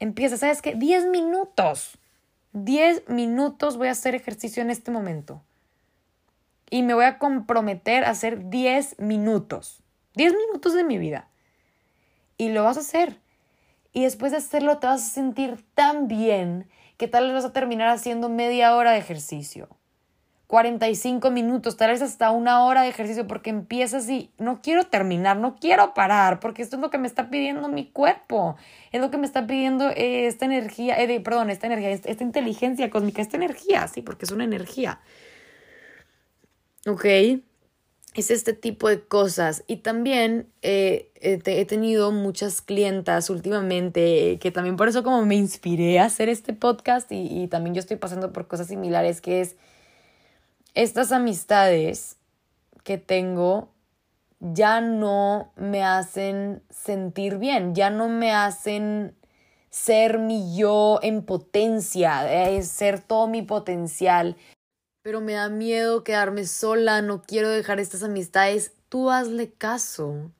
Empieza, 0.00 0.36
¿sabes 0.36 0.62
qué? 0.62 0.74
10 0.74 1.06
minutos. 1.06 1.98
10 2.52 3.08
minutos 3.08 3.76
voy 3.76 3.88
a 3.88 3.92
hacer 3.92 4.14
ejercicio 4.14 4.62
en 4.62 4.70
este 4.70 4.90
momento. 4.90 5.42
Y 6.70 6.82
me 6.82 6.94
voy 6.94 7.04
a 7.04 7.18
comprometer 7.18 8.04
a 8.04 8.10
hacer 8.10 8.48
10 8.48 8.98
minutos. 8.98 9.82
10 10.14 10.32
minutos 10.34 10.74
de 10.74 10.84
mi 10.84 10.98
vida. 10.98 11.28
Y 12.36 12.48
lo 12.48 12.64
vas 12.64 12.76
a 12.76 12.80
hacer. 12.80 13.20
Y 13.94 14.02
después 14.02 14.32
de 14.32 14.38
hacerlo 14.38 14.78
te 14.78 14.88
vas 14.88 15.02
a 15.02 15.14
sentir 15.14 15.64
tan 15.74 16.08
bien 16.08 16.68
que 16.98 17.08
tal 17.08 17.24
vez 17.24 17.34
vas 17.34 17.44
a 17.46 17.52
terminar 17.52 17.88
haciendo 17.88 18.28
media 18.28 18.76
hora 18.76 18.90
de 18.90 18.98
ejercicio. 18.98 19.68
45 20.48 21.30
minutos, 21.30 21.76
tal 21.76 21.90
vez 21.90 22.02
hasta 22.02 22.30
una 22.30 22.64
hora 22.64 22.82
de 22.82 22.88
ejercicio 22.88 23.26
porque 23.26 23.50
empiezas 23.50 24.08
y 24.10 24.30
no 24.36 24.60
quiero 24.62 24.84
terminar, 24.84 25.36
no 25.36 25.56
quiero 25.56 25.94
parar, 25.94 26.38
porque 26.38 26.62
esto 26.62 26.76
es 26.76 26.82
lo 26.82 26.90
que 26.90 26.98
me 26.98 27.06
está 27.06 27.30
pidiendo 27.30 27.68
mi 27.68 27.90
cuerpo, 27.90 28.56
es 28.92 29.00
lo 29.00 29.10
que 29.10 29.16
me 29.16 29.26
está 29.26 29.46
pidiendo 29.46 29.88
eh, 29.90 30.26
esta 30.26 30.44
energía, 30.44 31.00
eh, 31.00 31.20
perdón, 31.20 31.50
esta 31.50 31.66
energía, 31.66 31.90
esta 31.90 32.22
inteligencia 32.22 32.90
cósmica, 32.90 33.22
esta 33.22 33.36
energía, 33.36 33.88
sí, 33.88 34.02
porque 34.02 34.26
es 34.26 34.32
una 34.32 34.44
energía. 34.44 35.00
¿Ok? 36.86 37.04
Es 38.20 38.30
este 38.30 38.52
tipo 38.52 38.88
de 38.88 39.02
cosas. 39.02 39.64
Y 39.66 39.78
también 39.78 40.48
eh, 40.62 41.10
he 41.16 41.64
tenido 41.64 42.12
muchas 42.12 42.60
clientas 42.62 43.30
últimamente 43.30 44.38
que 44.40 44.50
también 44.50 44.76
por 44.76 44.88
eso 44.88 45.02
como 45.02 45.24
me 45.24 45.36
inspiré 45.36 45.98
a 45.98 46.04
hacer 46.04 46.28
este 46.28 46.52
podcast 46.52 47.10
y, 47.12 47.42
y 47.42 47.48
también 47.48 47.74
yo 47.74 47.80
estoy 47.80 47.96
pasando 47.96 48.32
por 48.32 48.46
cosas 48.46 48.68
similares, 48.68 49.20
que 49.20 49.40
es 49.40 49.56
estas 50.74 51.12
amistades 51.12 52.16
que 52.84 52.98
tengo 52.98 53.68
ya 54.40 54.80
no 54.80 55.52
me 55.56 55.82
hacen 55.82 56.62
sentir 56.68 57.38
bien, 57.38 57.74
ya 57.74 57.90
no 57.90 58.08
me 58.08 58.32
hacen 58.32 59.16
ser 59.70 60.18
mi 60.18 60.56
yo 60.56 61.00
en 61.02 61.24
potencia, 61.24 62.30
eh, 62.30 62.62
ser 62.62 63.00
todo 63.00 63.26
mi 63.26 63.42
potencial. 63.42 64.36
Pero 65.04 65.20
me 65.20 65.34
da 65.34 65.50
miedo 65.50 66.02
quedarme 66.02 66.46
sola, 66.46 67.02
no 67.02 67.20
quiero 67.20 67.50
dejar 67.50 67.78
estas 67.78 68.02
amistades. 68.02 68.72
Tú 68.88 69.10
hazle 69.10 69.52
caso 69.52 70.30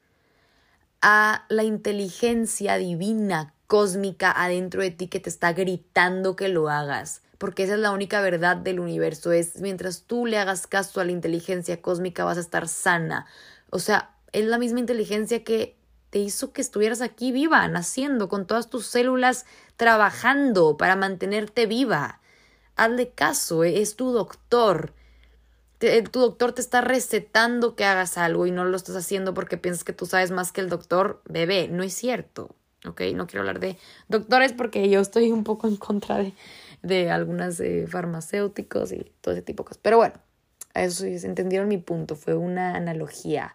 a 1.03 1.45
la 1.51 1.65
inteligencia 1.65 2.79
divina, 2.79 3.53
cósmica 3.67 4.33
adentro 4.33 4.81
de 4.81 4.91
ti 4.91 5.09
que 5.09 5.21
te 5.21 5.29
está 5.29 5.53
gritando 5.53 6.35
que 6.35 6.49
lo 6.49 6.71
hagas. 6.71 7.21
Porque 7.37 7.65
esa 7.65 7.75
es 7.75 7.81
la 7.81 7.91
única 7.91 8.23
verdad 8.23 8.57
del 8.57 8.81
universo. 8.81 9.33
Es 9.33 9.61
mientras 9.61 10.05
tú 10.05 10.25
le 10.25 10.39
hagas 10.39 10.67
caso 10.67 10.99
a 11.03 11.05
la 11.05 11.13
inteligencia 11.13 11.83
cósmica 11.83 12.25
vas 12.25 12.39
a 12.39 12.41
estar 12.41 12.67
sana, 12.67 13.27
o 13.69 13.79
sea, 13.79 14.15
es 14.33 14.47
la 14.47 14.57
misma 14.57 14.81
inteligencia 14.81 15.45
que 15.45 15.77
te 16.09 16.21
hizo 16.21 16.55
que 16.55 16.63
estuvieras 16.63 17.03
aquí 17.03 17.33
viva, 17.33 17.69
naciendo, 17.69 18.31
con 18.31 18.47
todas 18.47 18.71
tus 18.71 18.87
células 18.87 19.45
trabajando 19.77 20.79
para 20.79 20.97
mantenerte 20.97 21.67
viva. 21.67 22.23
Hazle 22.77 23.11
caso, 23.11 23.65
eh, 23.65 23.81
es 23.81 23.97
tu 23.97 24.13
doctor. 24.13 24.93
Eh, 25.81 26.03
tu 26.03 26.21
doctor 26.21 26.53
te 26.53 26.61
está 26.61 26.81
recetando 26.81 27.77
que 27.77 27.85
hagas 27.85 28.17
algo 28.17 28.47
y 28.47 28.51
no 28.51 28.65
lo 28.65 28.77
estás 28.77 28.97
haciendo 28.97 29.35
porque 29.35 29.59
piensas 29.59 29.85
que 29.85 29.93
tú 29.93 30.07
sabes 30.07 30.31
más 30.31 30.53
que 30.53 30.61
el 30.61 30.69
doctor. 30.69 31.23
Bebé, 31.27 31.69
no 31.69 31.83
es 31.83 31.95
cierto. 31.95 32.55
¿Ok? 32.87 33.01
No 33.15 33.27
quiero 33.27 33.41
hablar 33.41 33.61
de 33.61 33.79
doctores 34.09 34.53
porque 34.53 34.89
yo 34.91 35.01
estoy 35.01 35.33
un 35.33 35.45
poco 35.45 35.69
en 35.69 35.77
contra 35.77 36.19
de, 36.19 36.35
de 36.83 37.11
algunas 37.11 37.59
eh, 37.61 37.87
farmacéuticos 37.89 38.93
y 38.93 39.13
todo 39.21 39.33
ese 39.35 39.43
tipo 39.43 39.63
de 39.63 39.69
cosas. 39.69 39.81
Pero 39.83 39.97
bueno, 39.97 40.15
eso 40.75 41.05
sí, 41.05 41.17
entendieron 41.27 41.69
mi 41.69 41.79
punto. 41.79 42.15
Fue 42.15 42.35
una 42.35 42.77
analogía 42.77 43.55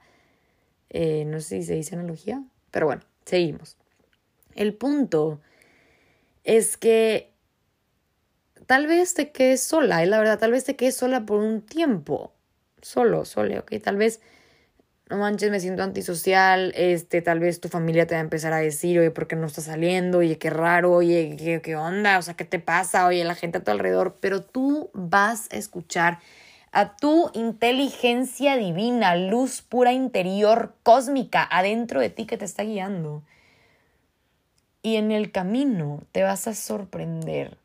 eh, 0.90 1.24
no 1.26 1.40
sé 1.40 1.62
si 1.62 1.64
se 1.64 1.76
dice 1.76 1.96
analogía, 1.96 2.44
pero 2.72 2.88
bueno, 2.88 3.04
seguimos. 3.26 3.78
El 4.56 4.74
punto 4.74 5.40
es 6.44 6.78
que 6.78 7.32
tal 8.70 8.86
vez 8.86 9.16
te 9.16 9.32
quedes 9.32 9.64
sola, 9.64 10.04
es 10.04 10.10
la 10.10 10.20
verdad, 10.20 10.38
tal 10.38 10.52
vez 10.52 10.64
te 10.64 10.76
quedes 10.76 10.96
sola 10.96 11.26
por 11.26 11.40
un 11.40 11.64
tiempo, 11.64 12.34
solo, 12.84 13.26
solo, 13.26 13.62
ok, 13.62 13.74
tal 13.84 13.98
vez 13.98 14.22
no 15.10 15.18
manches, 15.18 15.50
me 15.50 15.60
siento 15.60 15.82
antisocial, 15.82 16.72
este, 16.76 17.24
tal 17.24 17.40
vez 17.40 17.62
tu 17.62 17.68
familia 17.68 18.06
te 18.06 18.14
va 18.14 18.20
a 18.20 18.24
empezar 18.24 18.54
a 18.54 18.58
decir, 18.58 19.00
oye, 19.00 19.10
¿por 19.10 19.26
qué 19.26 19.36
no 19.36 19.48
estás 19.48 19.64
saliendo? 19.64 20.20
Oye, 20.20 20.38
qué 20.38 20.52
raro, 20.52 20.94
oye, 20.94 21.36
¿qué, 21.36 21.62
qué 21.64 21.76
onda? 21.76 22.20
O 22.20 22.22
sea, 22.22 22.36
¿qué 22.36 22.46
te 22.46 22.60
pasa? 22.60 23.08
Oye, 23.08 23.24
la 23.24 23.34
gente 23.34 23.58
a 23.58 23.64
tu 23.64 23.72
alrededor, 23.72 24.18
pero 24.22 24.44
tú 24.44 24.92
vas 24.94 25.50
a 25.52 25.56
escuchar 25.56 26.20
a 26.72 26.96
tu 26.96 27.32
inteligencia 27.34 28.56
divina, 28.56 29.16
luz 29.16 29.64
pura 29.64 29.94
interior, 29.94 30.76
cósmica, 30.84 31.48
adentro 31.50 32.02
de 32.02 32.12
ti 32.12 32.28
que 32.28 32.38
te 32.38 32.46
está 32.46 32.62
guiando. 32.62 33.24
Y 34.84 34.98
en 34.98 35.12
el 35.12 35.32
camino 35.32 36.04
te 36.12 36.22
vas 36.22 36.48
a 36.48 36.54
sorprender 36.54 37.58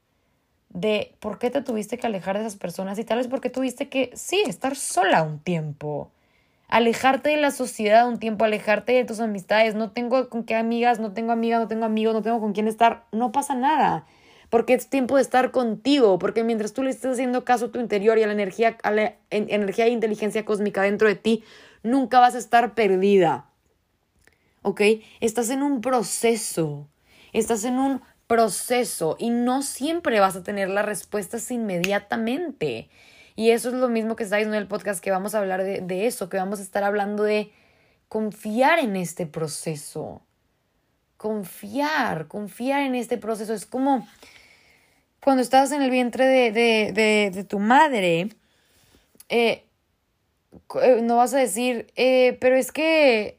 de 0.74 1.14
por 1.20 1.38
qué 1.38 1.50
te 1.50 1.62
tuviste 1.62 1.96
que 1.96 2.06
alejar 2.06 2.36
de 2.36 2.42
esas 2.42 2.56
personas 2.56 2.98
y 2.98 3.04
tal 3.04 3.18
vez 3.18 3.28
porque 3.28 3.48
tuviste 3.48 3.88
que, 3.88 4.10
sí, 4.14 4.42
estar 4.46 4.76
sola 4.76 5.22
un 5.22 5.38
tiempo. 5.38 6.10
Alejarte 6.68 7.30
de 7.30 7.36
la 7.38 7.50
sociedad 7.50 8.06
un 8.06 8.18
tiempo, 8.18 8.44
alejarte 8.44 8.92
de 8.92 9.04
tus 9.04 9.20
amistades. 9.20 9.74
No 9.74 9.92
tengo 9.92 10.28
con 10.28 10.44
qué 10.44 10.56
amigas, 10.56 10.98
no 10.98 11.12
tengo 11.12 11.32
amigas, 11.32 11.60
no 11.60 11.68
tengo 11.68 11.84
amigos, 11.86 12.12
no 12.12 12.22
tengo 12.22 12.40
con 12.40 12.52
quién 12.52 12.68
estar. 12.68 13.04
No 13.12 13.32
pasa 13.32 13.54
nada 13.54 14.04
porque 14.54 14.74
es 14.74 14.88
tiempo 14.88 15.16
de 15.16 15.22
estar 15.22 15.50
contigo, 15.50 16.16
porque 16.18 16.44
mientras 16.44 16.72
tú 16.72 16.84
le 16.84 16.90
estés 16.90 17.14
haciendo 17.14 17.44
caso 17.44 17.64
a 17.64 17.72
tu 17.72 17.80
interior 17.80 18.18
y 18.18 18.22
a 18.22 18.28
la 18.28 18.34
energía, 18.34 18.78
a 18.84 18.92
la 18.92 19.16
energía 19.30 19.86
e 19.86 19.90
inteligencia 19.90 20.44
cósmica 20.44 20.82
dentro 20.82 21.08
de 21.08 21.16
ti, 21.16 21.42
nunca 21.82 22.20
vas 22.20 22.36
a 22.36 22.38
estar 22.38 22.74
perdida. 22.74 23.46
¿Ok? 24.62 24.80
Estás 25.18 25.50
en 25.50 25.62
un 25.64 25.80
proceso, 25.80 26.88
estás 27.32 27.64
en 27.64 27.80
un 27.80 28.00
proceso 28.34 29.14
y 29.20 29.30
no 29.30 29.62
siempre 29.62 30.18
vas 30.18 30.34
a 30.34 30.42
tener 30.42 30.68
las 30.68 30.84
respuestas 30.84 31.52
inmediatamente. 31.52 32.88
Y 33.36 33.50
eso 33.50 33.68
es 33.68 33.74
lo 33.76 33.88
mismo 33.88 34.16
que 34.16 34.24
está 34.24 34.40
en 34.40 34.52
el 34.54 34.66
podcast, 34.66 35.00
que 35.02 35.12
vamos 35.12 35.36
a 35.36 35.38
hablar 35.38 35.62
de, 35.62 36.06
eso, 36.06 36.28
que 36.28 36.36
vamos 36.36 36.58
a 36.58 36.62
estar 36.62 36.82
hablando 36.82 37.22
de 37.22 37.52
confiar 38.08 38.80
en 38.80 38.96
este 38.96 39.26
proceso. 39.26 40.20
Confiar, 41.16 42.26
confiar 42.26 42.82
en 42.82 42.96
este 42.96 43.18
proceso. 43.18 43.54
Es 43.54 43.66
como, 43.66 44.04
cuando 45.22 45.40
estabas 45.40 45.70
en 45.70 45.82
el 45.82 45.90
vientre 45.90 46.26
de, 46.26 46.90
de, 47.32 47.44
tu 47.44 47.60
madre, 47.60 48.30
eh, 49.28 49.64
eh, 50.82 51.00
no 51.02 51.18
vas 51.18 51.34
a 51.34 51.38
decir, 51.38 51.86
eh, 51.94 52.36
pero 52.40 52.56
es 52.56 52.72
que, 52.72 53.38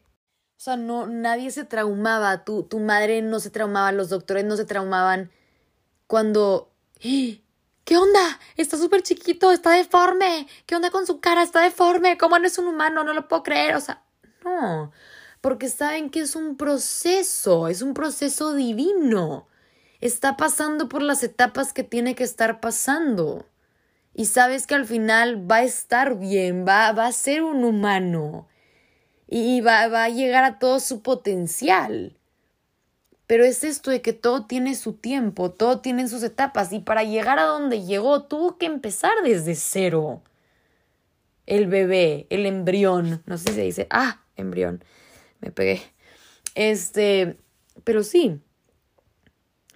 sea, 0.65 0.77
no, 0.77 1.07
nadie 1.07 1.51
se 1.51 1.63
traumaba, 1.63 2.43
tu, 2.43 2.63
tu 2.63 2.79
madre 2.79 3.21
no 3.21 3.39
se 3.39 3.49
traumaba, 3.49 3.91
los 3.91 4.09
doctores 4.09 4.45
no 4.45 4.57
se 4.57 4.65
traumaban 4.65 5.31
cuando, 6.07 6.71
¡Ah! 7.03 7.37
¿qué 7.83 7.97
onda? 7.97 8.39
Está 8.57 8.77
súper 8.77 9.01
chiquito, 9.03 9.51
está 9.51 9.71
deforme, 9.71 10.47
¿qué 10.65 10.75
onda 10.75 10.91
con 10.91 11.05
su 11.07 11.19
cara? 11.19 11.43
Está 11.43 11.61
deforme, 11.61 12.17
¿cómo 12.17 12.37
no 12.39 12.47
es 12.47 12.57
un 12.57 12.67
humano? 12.67 13.03
No 13.03 13.13
lo 13.13 13.27
puedo 13.27 13.43
creer, 13.43 13.75
o 13.75 13.79
sea, 13.79 14.03
no, 14.43 14.91
porque 15.41 15.69
saben 15.69 16.09
que 16.09 16.21
es 16.21 16.35
un 16.35 16.57
proceso, 16.57 17.67
es 17.67 17.81
un 17.81 17.93
proceso 17.93 18.53
divino 18.53 19.47
está 20.01 20.37
pasando 20.37 20.87
por 20.89 21.01
las 21.01 21.23
etapas 21.23 21.73
que 21.73 21.83
tiene 21.83 22.15
que 22.15 22.23
estar 22.23 22.59
pasando. 22.59 23.45
Y 24.13 24.25
sabes 24.25 24.67
que 24.67 24.75
al 24.75 24.85
final 24.85 25.49
va 25.49 25.57
a 25.57 25.63
estar 25.63 26.17
bien, 26.17 26.65
va, 26.67 26.91
va 26.91 27.07
a 27.07 27.11
ser 27.11 27.41
un 27.41 27.63
humano 27.63 28.47
y 29.27 29.61
va, 29.61 29.87
va 29.87 30.05
a 30.05 30.09
llegar 30.09 30.43
a 30.43 30.59
todo 30.59 30.79
su 30.79 31.01
potencial. 31.01 32.17
Pero 33.27 33.43
es 33.43 33.63
esto 33.63 33.89
de 33.89 34.01
que 34.01 34.13
todo 34.13 34.45
tiene 34.45 34.75
su 34.75 34.93
tiempo, 34.93 35.51
todo 35.51 35.79
tiene 35.79 36.07
sus 36.07 36.21
etapas 36.21 36.71
y 36.73 36.79
para 36.79 37.03
llegar 37.03 37.39
a 37.39 37.43
donde 37.43 37.83
llegó 37.83 38.23
tuvo 38.23 38.57
que 38.57 38.67
empezar 38.67 39.13
desde 39.23 39.55
cero. 39.55 40.21
El 41.47 41.67
bebé, 41.67 42.27
el 42.29 42.45
embrión, 42.45 43.23
no 43.25 43.37
sé 43.37 43.49
si 43.49 43.55
se 43.55 43.61
dice, 43.61 43.87
ah, 43.89 44.21
embrión, 44.35 44.83
me 45.39 45.51
pegué. 45.51 45.81
Este, 46.53 47.37
pero 47.83 48.03
sí, 48.03 48.41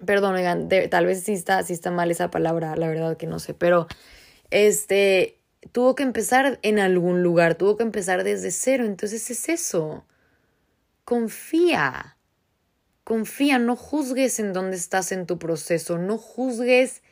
Perdón, 0.04 0.34
oigan, 0.34 0.68
tal 0.88 1.06
vez 1.06 1.22
sí 1.22 1.32
está, 1.32 1.62
sí 1.62 1.74
está 1.74 1.90
mal 1.90 2.10
esa 2.10 2.30
palabra, 2.30 2.74
la 2.76 2.88
verdad 2.88 3.16
que 3.16 3.26
no 3.26 3.38
sé, 3.38 3.52
pero 3.52 3.86
este 4.50 5.39
tuvo 5.72 5.94
que 5.94 6.02
empezar 6.02 6.58
en 6.62 6.78
algún 6.78 7.22
lugar, 7.22 7.54
tuvo 7.54 7.76
que 7.76 7.82
empezar 7.82 8.24
desde 8.24 8.50
cero, 8.50 8.84
entonces 8.84 9.30
es 9.30 9.48
eso. 9.48 10.04
Confía. 11.04 12.16
Confía, 13.04 13.58
no 13.58 13.76
juzgues 13.76 14.38
en 14.38 14.52
dónde 14.52 14.76
estás 14.76 15.12
en 15.12 15.26
tu 15.26 15.38
proceso, 15.38 15.98
no 15.98 16.16
juzgues 16.16 17.02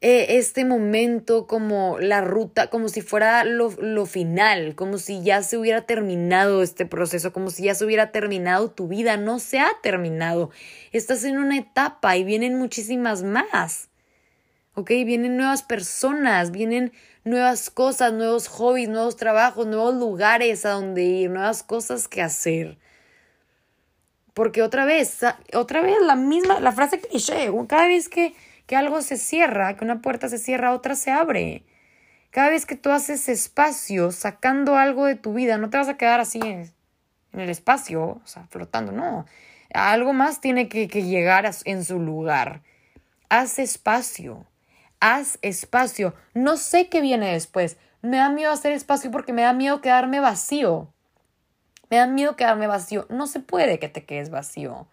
eh, 0.00 0.36
este 0.36 0.66
momento 0.66 1.46
como 1.46 1.98
la 1.98 2.20
ruta, 2.20 2.68
como 2.68 2.90
si 2.90 3.00
fuera 3.00 3.42
lo, 3.44 3.70
lo 3.80 4.04
final, 4.04 4.74
como 4.74 4.98
si 4.98 5.22
ya 5.22 5.42
se 5.42 5.56
hubiera 5.56 5.86
terminado 5.86 6.62
este 6.62 6.84
proceso, 6.84 7.32
como 7.32 7.48
si 7.48 7.64
ya 7.64 7.74
se 7.74 7.86
hubiera 7.86 8.12
terminado 8.12 8.70
tu 8.70 8.86
vida. 8.86 9.16
No 9.16 9.38
se 9.38 9.60
ha 9.60 9.70
terminado. 9.82 10.50
Estás 10.92 11.24
en 11.24 11.38
una 11.38 11.56
etapa 11.56 12.18
y 12.18 12.24
vienen 12.24 12.58
muchísimas 12.58 13.22
más. 13.22 13.88
¿Ok? 14.74 14.88
Vienen 14.88 15.36
nuevas 15.36 15.62
personas, 15.62 16.50
vienen 16.50 16.92
nuevas 17.24 17.70
cosas, 17.70 18.12
nuevos 18.12 18.48
hobbies, 18.48 18.88
nuevos 18.88 19.16
trabajos, 19.16 19.66
nuevos 19.66 19.94
lugares 19.94 20.66
a 20.66 20.70
donde 20.70 21.04
ir, 21.04 21.30
nuevas 21.30 21.62
cosas 21.62 22.08
que 22.08 22.22
hacer. 22.22 22.76
Porque 24.34 24.62
otra 24.62 24.84
vez, 24.84 25.20
otra 25.52 25.80
vez 25.80 25.96
la 26.02 26.16
misma, 26.16 26.58
la 26.60 26.72
frase 26.72 27.00
cliché, 27.00 27.50
cada 27.68 27.86
vez 27.86 28.08
que 28.08 28.34
que 28.66 28.76
algo 28.76 29.02
se 29.02 29.16
cierra, 29.16 29.76
que 29.76 29.84
una 29.84 30.00
puerta 30.00 30.28
se 30.28 30.38
cierra, 30.38 30.72
otra 30.72 30.94
se 30.94 31.10
abre. 31.10 31.64
Cada 32.30 32.50
vez 32.50 32.66
que 32.66 32.76
tú 32.76 32.90
haces 32.90 33.28
espacio 33.28 34.10
sacando 34.10 34.76
algo 34.76 35.06
de 35.06 35.14
tu 35.14 35.34
vida, 35.34 35.58
no 35.58 35.70
te 35.70 35.76
vas 35.76 35.88
a 35.88 35.96
quedar 35.96 36.20
así 36.20 36.40
en, 36.42 36.72
el 37.32 37.50
espacio, 37.50 38.02
o 38.02 38.26
sea, 38.26 38.46
flotando, 38.48 38.92
no. 38.92 39.26
Algo 39.72 40.12
más 40.12 40.40
tiene 40.40 40.68
que, 40.68 40.88
que 40.88 41.02
llegar 41.02 41.50
en 41.64 41.84
su 41.84 41.98
lugar. 41.98 42.62
Haz 43.28 43.58
espacio, 43.58 44.46
haz 45.04 45.38
espacio. 45.42 46.14
No 46.32 46.56
sé 46.56 46.88
qué 46.88 47.02
viene 47.02 47.30
después. 47.32 47.76
Me 48.00 48.16
da 48.16 48.30
miedo 48.30 48.50
hacer 48.50 48.72
espacio 48.72 49.10
porque 49.10 49.34
me 49.34 49.42
da 49.42 49.52
miedo 49.52 49.82
quedarme 49.82 50.18
vacío. 50.18 50.88
Me 51.90 51.98
da 51.98 52.06
miedo 52.06 52.36
quedarme 52.36 52.66
vacío. 52.66 53.04
No 53.10 53.26
se 53.26 53.40
puede 53.40 53.78
que 53.78 53.90
te 53.90 54.06
quedes 54.06 54.30
vacío. 54.30 54.86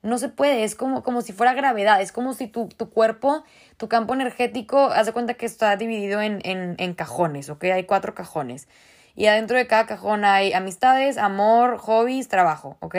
No 0.00 0.16
se 0.16 0.30
puede, 0.30 0.64
es 0.64 0.74
como, 0.74 1.02
como 1.02 1.20
si 1.20 1.32
fuera 1.32 1.52
gravedad, 1.52 2.00
es 2.00 2.12
como 2.12 2.32
si 2.32 2.46
tu, 2.46 2.68
tu 2.68 2.88
cuerpo, 2.90 3.44
tu 3.76 3.88
campo 3.88 4.14
energético, 4.14 4.86
haz 4.86 5.06
de 5.06 5.12
cuenta 5.12 5.34
que 5.34 5.46
está 5.46 5.76
dividido 5.76 6.22
en, 6.22 6.40
en, 6.44 6.76
en 6.78 6.94
cajones, 6.94 7.50
¿ok? 7.50 7.64
Hay 7.64 7.84
cuatro 7.84 8.14
cajones. 8.14 8.68
Y 9.16 9.26
adentro 9.26 9.58
de 9.58 9.66
cada 9.66 9.86
cajón 9.86 10.24
hay 10.24 10.52
amistades, 10.52 11.18
amor, 11.18 11.78
hobbies, 11.78 12.28
trabajo, 12.28 12.76
¿ok? 12.80 12.94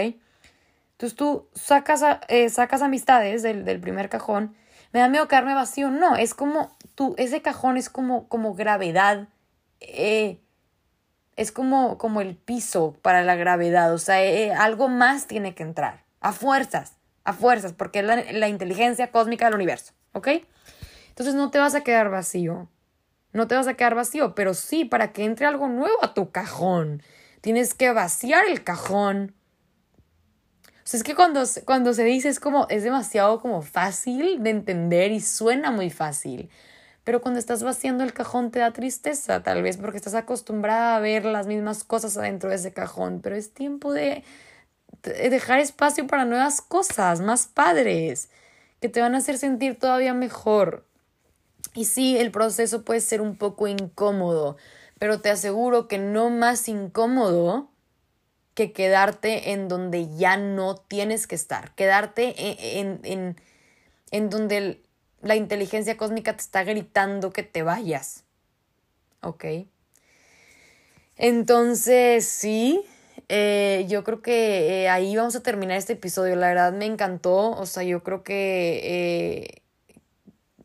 Entonces 0.97 1.15
tú 1.15 1.47
sacas, 1.53 2.03
eh, 2.27 2.49
sacas 2.49 2.81
amistades 2.81 3.41
del, 3.41 3.63
del, 3.65 3.79
primer 3.79 4.09
cajón. 4.09 4.55
Me 4.93 4.99
da 4.99 5.09
miedo 5.09 5.27
quedarme 5.27 5.53
vacío. 5.53 5.89
No, 5.89 6.15
es 6.15 6.33
como 6.33 6.75
tú, 6.95 7.15
ese 7.17 7.41
cajón 7.41 7.77
es 7.77 7.89
como, 7.89 8.27
como 8.27 8.53
gravedad. 8.53 9.27
Eh, 9.79 10.39
es 11.35 11.51
como, 11.51 11.97
como 11.97 12.21
el 12.21 12.35
piso 12.35 12.95
para 13.01 13.23
la 13.23 13.35
gravedad. 13.35 13.93
O 13.93 13.97
sea, 13.97 14.23
eh, 14.23 14.51
algo 14.53 14.89
más 14.89 15.27
tiene 15.27 15.53
que 15.55 15.63
entrar. 15.63 16.03
A 16.19 16.33
fuerzas, 16.33 16.93
a 17.23 17.33
fuerzas, 17.33 17.73
porque 17.73 17.99
es 17.99 18.05
la, 18.05 18.23
la 18.31 18.49
inteligencia 18.49 19.11
cósmica 19.11 19.45
del 19.45 19.55
universo, 19.55 19.93
¿ok? 20.13 20.29
Entonces 21.09 21.35
no 21.35 21.51
te 21.51 21.59
vas 21.59 21.75
a 21.75 21.81
quedar 21.81 22.09
vacío. 22.09 22.67
No 23.33 23.47
te 23.47 23.55
vas 23.55 23.67
a 23.67 23.75
quedar 23.75 23.93
vacío, 23.93 24.33
pero 24.33 24.53
sí, 24.53 24.85
para 24.85 25.13
que 25.13 25.23
entre 25.23 25.45
algo 25.45 25.67
nuevo 25.67 26.03
a 26.03 26.13
tu 26.13 26.31
cajón, 26.31 27.03
tienes 27.41 27.73
que 27.73 27.91
vaciar 27.91 28.45
el 28.47 28.63
cajón. 28.63 29.35
Sea, 30.87 30.99
es 30.99 31.03
que 31.03 31.15
cuando, 31.15 31.43
cuando 31.65 31.93
se 31.93 32.05
dice 32.05 32.29
es 32.29 32.39
como, 32.39 32.65
es 32.69 32.81
demasiado 32.81 33.41
como 33.41 33.61
fácil 33.61 34.41
de 34.41 34.49
entender 34.51 35.11
y 35.11 35.19
suena 35.19 35.69
muy 35.69 35.89
fácil. 35.89 36.49
Pero 37.03 37.19
cuando 37.19 37.41
estás 37.41 37.61
vaciando 37.61 38.05
el 38.05 38.13
cajón 38.13 38.51
te 38.51 38.59
da 38.59 38.71
tristeza, 38.71 39.43
tal 39.43 39.63
vez 39.63 39.75
porque 39.75 39.97
estás 39.97 40.13
acostumbrada 40.13 40.95
a 40.95 41.01
ver 41.01 41.25
las 41.25 41.45
mismas 41.45 41.83
cosas 41.83 42.15
adentro 42.15 42.49
de 42.49 42.55
ese 42.55 42.71
cajón. 42.71 43.19
Pero 43.21 43.35
es 43.35 43.53
tiempo 43.53 43.91
de, 43.91 44.23
de 45.03 45.29
dejar 45.29 45.59
espacio 45.59 46.07
para 46.07 46.23
nuevas 46.23 46.61
cosas, 46.61 47.19
más 47.19 47.47
padres, 47.47 48.29
que 48.79 48.87
te 48.87 49.01
van 49.01 49.13
a 49.13 49.17
hacer 49.17 49.37
sentir 49.37 49.77
todavía 49.77 50.13
mejor. 50.13 50.85
Y 51.73 51.83
sí, 51.83 52.17
el 52.17 52.31
proceso 52.31 52.85
puede 52.85 53.01
ser 53.01 53.19
un 53.19 53.35
poco 53.35 53.67
incómodo, 53.67 54.55
pero 54.99 55.19
te 55.19 55.31
aseguro 55.31 55.89
que 55.89 55.97
no 55.97 56.29
más 56.29 56.69
incómodo 56.69 57.71
que 58.57 58.71
quedarte 58.71 59.51
en 59.51 59.67
donde 59.67 60.09
ya 60.17 60.35
no 60.35 60.75
tienes 60.75 61.27
que 61.27 61.35
estar, 61.35 61.75
quedarte 61.75 62.33
en, 62.79 62.99
en, 63.03 63.35
en, 64.09 64.29
donde 64.31 64.81
la 65.21 65.35
inteligencia 65.35 65.95
cósmica 65.95 66.33
te 66.33 66.41
está 66.41 66.63
gritando 66.63 67.31
que 67.31 67.43
te 67.43 67.61
vayas. 67.61 68.23
¿Ok? 69.21 69.45
Entonces, 71.17 72.25
sí, 72.25 72.83
eh, 73.29 73.85
yo 73.87 74.03
creo 74.03 74.23
que 74.23 74.85
eh, 74.85 74.89
ahí 74.89 75.15
vamos 75.15 75.35
a 75.35 75.43
terminar 75.43 75.77
este 75.77 75.93
episodio. 75.93 76.35
La 76.35 76.47
verdad 76.47 76.73
me 76.73 76.87
encantó. 76.87 77.51
O 77.51 77.67
sea, 77.67 77.83
yo 77.83 78.01
creo 78.01 78.23
que 78.23 78.81
eh, 78.83 79.61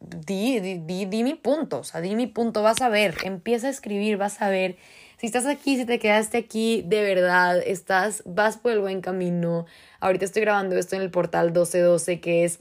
di, 0.01 0.61
di, 0.61 1.05
di, 1.05 1.25
mi 1.25 1.35
punto, 1.35 1.81
o 1.81 1.85
sea, 1.85 2.01
di 2.01 2.17
mi 2.17 2.27
punto, 2.27 2.63
vas 2.63 2.81
a 2.81 2.89
ver, 2.89 3.17
empieza 3.25 3.67
a 3.67 3.71
escribir, 3.71 4.17
vas 4.17 4.41
a 4.41 4.49
ver. 4.49 4.79
Si 5.23 5.27
estás 5.27 5.47
aquí, 5.47 5.77
si 5.77 5.85
te 5.85 6.01
quedaste 6.01 6.37
aquí, 6.37 6.83
de 6.85 7.01
verdad, 7.01 7.63
estás, 7.65 8.25
vas 8.27 8.57
por 8.57 8.73
el 8.73 8.81
buen 8.81 9.01
camino. 9.01 9.67
Ahorita 10.01 10.25
estoy 10.25 10.43
grabando 10.43 10.77
esto 10.77 10.97
en 10.97 11.03
el 11.03 11.13
portal 11.13 11.53
1212, 11.53 12.21
que 12.21 12.45
es, 12.45 12.59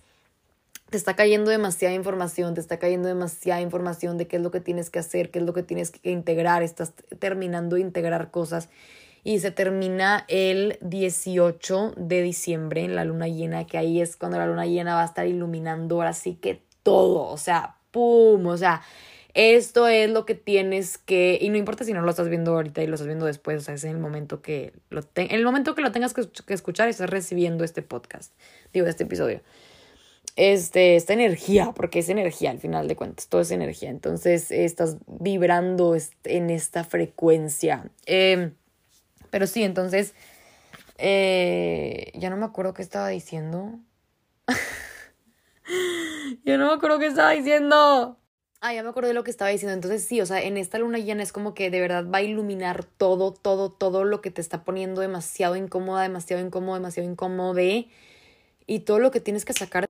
te 0.92 0.98
está 0.98 1.16
cayendo 1.16 1.50
demasiada 1.50 1.96
información, 1.96 2.54
te 2.54 2.62
está 2.62 2.78
cayendo 2.78 3.08
demasiada 3.08 3.62
información 3.62 4.20
de 4.20 4.28
qué 4.28 4.36
es 4.36 4.44
lo 4.44 4.52
que 4.52 4.60
tienes 4.60 4.92
que 4.92 5.00
hacer, 5.00 5.32
qué 5.32 5.40
es 5.40 5.46
lo 5.46 5.54
que 5.54 5.64
tienes 5.64 5.90
que 5.90 6.12
integrar, 6.12 6.62
estás 6.62 6.94
terminando 7.18 7.78
de 7.78 7.82
integrar 7.82 8.30
cosas. 8.30 8.70
Y 9.24 9.40
se 9.40 9.50
termina 9.50 10.24
el 10.28 10.78
18 10.82 11.96
de 11.98 12.22
diciembre 12.22 12.84
en 12.84 12.94
la 12.96 13.06
luna 13.06 13.28
llena, 13.28 13.66
que 13.66 13.80
ahí 13.80 14.02
es 14.02 14.16
cuando 14.16 14.38
la 14.38 14.46
luna 14.46 14.68
llena 14.68 14.94
va 14.94 15.02
a 15.02 15.06
estar 15.06 15.26
iluminando 15.26 16.04
así 16.04 16.36
que 16.36 16.62
todo, 16.84 17.24
o 17.24 17.38
sea, 17.38 17.78
¡pum! 17.90 18.46
O 18.46 18.58
sea, 18.58 18.84
esto 19.34 19.88
es 19.88 20.10
lo 20.10 20.26
que 20.26 20.36
tienes 20.36 20.98
que, 20.98 21.38
y 21.40 21.50
no 21.50 21.58
importa 21.58 21.84
si 21.86 21.94
no 21.94 22.02
lo 22.02 22.10
estás 22.10 22.28
viendo 22.28 22.54
ahorita 22.54 22.84
y 22.84 22.88
lo 22.88 22.96
estás 22.96 23.08
viendo 23.08 23.26
después, 23.26 23.58
o 23.58 23.62
sea, 23.62 23.76
es 23.76 23.84
en 23.84 23.92
el 23.92 24.00
momento 24.00 24.42
que 24.42 24.74
lo, 24.90 25.02
en 25.16 25.32
el 25.32 25.46
momento 25.46 25.74
que 25.74 25.82
lo 25.82 25.92
tengas 25.92 26.14
que, 26.14 26.28
escuchar 26.54 26.88
y 26.88 26.92
estás 26.92 27.10
recibiendo 27.10 27.64
este 27.64 27.82
podcast, 27.82 28.34
digo, 28.74 28.88
este 28.88 29.04
episodio. 29.04 29.42
Este, 30.38 30.96
esta 30.96 31.14
energía, 31.14 31.74
porque 31.76 32.00
es 32.00 32.10
energía 32.10 32.52
al 32.52 32.60
final 32.60 32.88
de 32.88 32.96
cuentas, 32.96 33.28
todo 33.28 33.42
es 33.42 33.52
energía. 33.52 33.90
Entonces 33.90 34.50
estás 34.50 34.98
vibrando 35.08 35.98
en 36.24 36.50
esta 36.50 36.86
frecuencia. 36.86 37.90
Em, 38.06 38.54
pero 39.30 39.46
sí, 39.46 39.64
entonces, 39.64 40.14
eh, 40.98 42.12
ya 42.16 42.30
no 42.30 42.38
me 42.38 42.46
acuerdo 42.46 42.74
qué 42.74 42.82
estaba 42.82 43.10
diciendo. 43.10 43.78
Yo 46.46 46.58
no 46.58 46.68
me 46.68 46.74
acuerdo 46.74 47.00
qué 47.00 47.08
estaba 47.08 47.32
diciendo. 47.32 48.21
Ah, 48.64 48.76
ya 48.76 48.84
me 48.84 48.90
acordé 48.90 49.08
de 49.08 49.16
lo 49.16 49.24
que 49.24 49.32
estaba 49.32 49.50
diciendo. 49.50 49.74
Entonces 49.74 50.04
sí, 50.06 50.22
o 50.22 50.26
sea, 50.28 50.40
en 50.44 50.56
esta 50.56 50.78
luna 50.78 51.00
llena 51.00 51.24
es 51.24 51.34
como 51.34 51.56
que 51.56 51.72
de 51.72 51.82
verdad 51.82 52.06
va 52.08 52.20
a 52.20 52.22
iluminar 52.22 52.84
todo, 52.86 53.34
todo, 53.34 53.72
todo 53.72 54.04
lo 54.04 54.22
que 54.22 54.30
te 54.30 54.40
está 54.40 54.64
poniendo 54.64 55.02
demasiado 55.02 55.56
incómoda, 55.56 56.04
demasiado 56.04 56.46
incómodo, 56.46 56.76
demasiado 56.76 57.10
incómodo. 57.10 57.60
Y 57.60 58.80
todo 58.82 59.00
lo 59.00 59.10
que 59.10 59.20
tienes 59.20 59.46
que 59.46 59.54
sacar, 59.54 59.88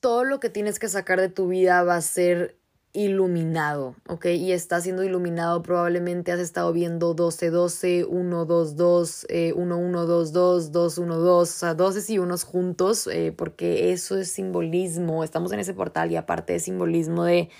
todo 0.00 0.24
lo 0.24 0.40
que 0.40 0.50
tienes 0.50 0.78
que 0.78 0.88
sacar 0.88 1.20
de 1.20 1.28
tu 1.28 1.48
vida 1.48 1.82
va 1.84 1.96
a 1.96 2.00
ser 2.02 2.56
iluminado, 2.94 3.94
¿ok? 4.08 4.26
Y 4.26 4.52
está 4.52 4.80
siendo 4.80 5.04
iluminado, 5.04 5.62
probablemente 5.62 6.32
has 6.32 6.40
estado 6.40 6.72
viendo 6.72 7.14
12-12, 7.14 8.06
1-2-2, 8.08 9.26
eh, 9.28 9.54
1-1-2-2, 9.54 10.72
2-1-2, 10.72 11.42
o 11.42 11.46
sea, 11.46 11.74
12 11.74 12.12
y 12.14 12.18
unos 12.18 12.44
juntos, 12.44 13.06
eh, 13.08 13.32
porque 13.36 13.92
eso 13.92 14.18
es 14.18 14.30
simbolismo, 14.32 15.22
estamos 15.22 15.52
en 15.52 15.60
ese 15.60 15.74
portal 15.74 16.10
y 16.10 16.16
aparte 16.16 16.56
es 16.56 16.64
simbolismo 16.64 17.24
de 17.24 17.50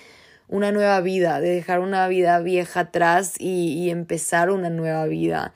una 0.50 0.72
nueva 0.72 1.00
vida, 1.00 1.40
de 1.40 1.48
dejar 1.48 1.80
una 1.80 2.06
vida 2.08 2.40
vieja 2.40 2.80
atrás 2.80 3.34
y, 3.38 3.72
y 3.72 3.90
empezar 3.90 4.50
una 4.50 4.68
nueva 4.68 5.06
vida. 5.06 5.54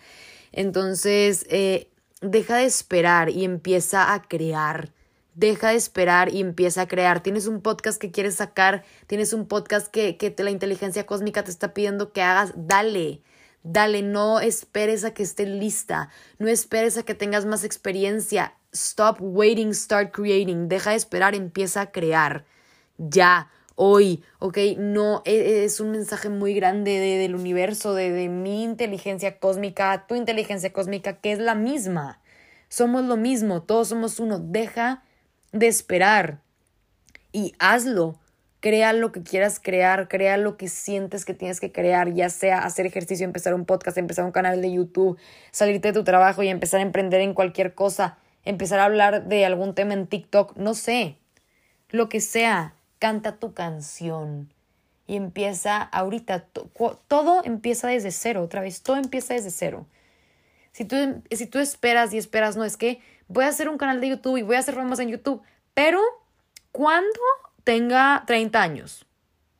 Entonces, 0.53 1.45
eh, 1.51 1.89
deja 2.23 2.57
de 2.57 2.65
esperar 2.65 3.29
y 3.29 3.45
empieza 3.45 4.15
a 4.15 4.23
crear 4.23 4.91
deja 5.35 5.71
de 5.71 5.77
esperar 5.77 6.33
y 6.33 6.41
empieza 6.41 6.83
a 6.83 6.89
crear. 6.89 7.23
Tienes 7.23 7.47
un 7.47 7.61
podcast 7.61 8.01
que 8.01 8.11
quieres 8.11 8.37
sacar, 8.37 8.85
tienes 9.07 9.33
un 9.33 9.47
podcast 9.47 9.89
que, 9.89 10.17
que 10.17 10.35
la 10.39 10.51
inteligencia 10.51 11.07
cósmica 11.07 11.45
te 11.45 11.51
está 11.51 11.75
pidiendo 11.75 12.13
que 12.13 12.23
hagas, 12.23 12.53
dale. 12.57 13.23
Dale, 13.67 14.03
no 14.03 14.41
esperes 14.41 15.05
a 15.05 15.15
que 15.15 15.23
esté 15.23 15.47
lista, 15.47 16.11
no 16.39 16.49
esperes 16.49 16.99
a 16.99 17.03
que 17.03 17.15
tengas 17.15 17.47
más 17.47 17.65
experiencia. 17.65 18.55
Stop 18.73 19.17
waiting, 19.21 19.73
start 19.73 20.13
creating. 20.13 20.69
Deja 20.69 20.91
de 20.91 20.97
esperar, 20.97 21.35
empieza 21.35 21.81
a 21.81 21.91
crear. 21.91 22.45
Ya, 22.99 23.51
hoy, 23.77 24.23
¿ok? 24.39 24.59
No, 24.79 25.23
e, 25.25 25.35
e, 25.35 25.65
es 25.65 25.81
un 25.81 25.91
mensaje 25.91 26.29
muy 26.29 26.55
grande 26.55 26.99
de, 26.99 27.19
del 27.19 27.35
universo, 27.35 27.95
de, 27.95 28.11
de 28.11 28.29
mi 28.29 28.63
inteligencia 28.63 29.39
cósmica, 29.39 30.07
tu 30.07 30.15
inteligencia 30.15 30.73
cósmica, 30.73 31.21
que 31.21 31.33
es 31.33 31.39
la 31.39 31.55
misma. 31.55 32.21
Somos 32.69 33.05
lo 33.05 33.17
mismo, 33.17 33.63
todos 33.63 33.89
somos 33.89 34.19
uno. 34.21 34.39
Deja 34.39 35.03
de 35.53 35.69
esperar 35.69 36.41
y 37.33 37.55
hazlo. 37.59 38.19
Crea 38.61 38.95
lo 38.95 39.13
que 39.13 39.23
quieras 39.23 39.61
crear, 39.63 40.09
crea 40.09 40.39
lo 40.39 40.57
que 40.57 40.69
sientes 40.69 41.27
que 41.27 41.35
tienes 41.35 41.61
que 41.61 41.71
crear, 41.71 42.15
ya 42.15 42.31
sea 42.31 42.61
hacer 42.61 42.87
ejercicio, 42.87 43.27
empezar 43.27 43.53
un 43.53 43.67
podcast, 43.67 43.99
empezar 43.99 44.25
un 44.25 44.33
canal 44.33 44.63
de 44.63 44.73
YouTube, 44.73 45.19
salirte 45.51 45.89
de 45.89 45.95
tu 45.95 46.03
trabajo 46.03 46.43
y 46.43 46.49
empezar 46.49 46.81
a 46.81 46.83
emprender 46.83 47.21
en 47.21 47.35
cualquier 47.35 47.75
cosa, 47.75 48.17
empezar 48.43 48.81
a 48.81 48.87
hablar 48.87 49.29
de 49.29 49.45
algún 49.45 49.75
tema 49.75 49.93
en 49.93 50.07
TikTok, 50.07 50.57
no 50.57 50.73
sé, 50.73 51.19
lo 51.91 52.09
que 52.09 52.23
sea, 52.23 52.75
canta 52.99 53.37
tu 53.37 53.55
canción 53.55 54.53
y 55.07 55.17
empieza 55.17 55.83
ahorita, 55.83 56.47
todo 57.09 57.43
empieza 57.45 57.89
desde 57.89 58.11
cero, 58.11 58.43
otra 58.43 58.63
vez, 58.63 58.83
todo 58.83 58.97
empieza 58.97 59.35
desde 59.35 59.51
cero. 59.51 59.87
Si 60.73 60.85
tú, 60.85 61.23
si 61.31 61.47
tú 61.47 61.59
esperas 61.59 62.13
y 62.13 62.19
esperas, 62.19 62.57
no, 62.57 62.65
es 62.65 62.77
que 62.77 63.01
voy 63.29 63.45
a 63.45 63.49
hacer 63.49 63.69
un 63.69 63.79
canal 63.79 64.01
de 64.01 64.09
YouTube 64.09 64.39
y 64.39 64.43
voy 64.43 64.57
a 64.57 64.61
hacer 64.61 64.75
famosa 64.75 65.03
en 65.03 65.11
YouTube, 65.11 65.43
pero 65.75 66.01
cuando 66.73 67.21
tenga 67.65 68.25
30 68.27 68.63
años. 68.63 69.07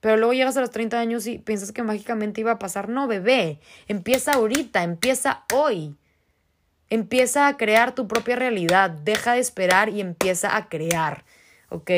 Pero 0.01 0.17
luego 0.17 0.35
llegas 0.35 0.57
a 0.57 0.61
los 0.61 0.71
30 0.71 0.99
años 0.99 1.27
y 1.27 1.39
piensas 1.39 1.73
que 1.73 1.83
mágicamente 1.83 2.41
iba 2.41 2.53
a 2.53 2.59
pasar. 2.59 2.89
No, 2.89 3.07
bebé, 3.07 3.61
empieza 3.89 4.33
ahorita, 4.33 4.83
empieza 4.83 5.45
hoy. 5.53 5.97
Empieza 6.91 7.49
a 7.49 7.57
crear 7.57 7.95
tu 7.95 8.07
propia 8.07 8.37
realidad, 8.37 8.91
deja 8.91 9.33
de 9.33 9.41
esperar 9.41 9.89
y 9.89 10.03
empieza 10.03 10.57
a 10.57 10.69
crear, 10.69 11.25
¿ok? 11.71 11.91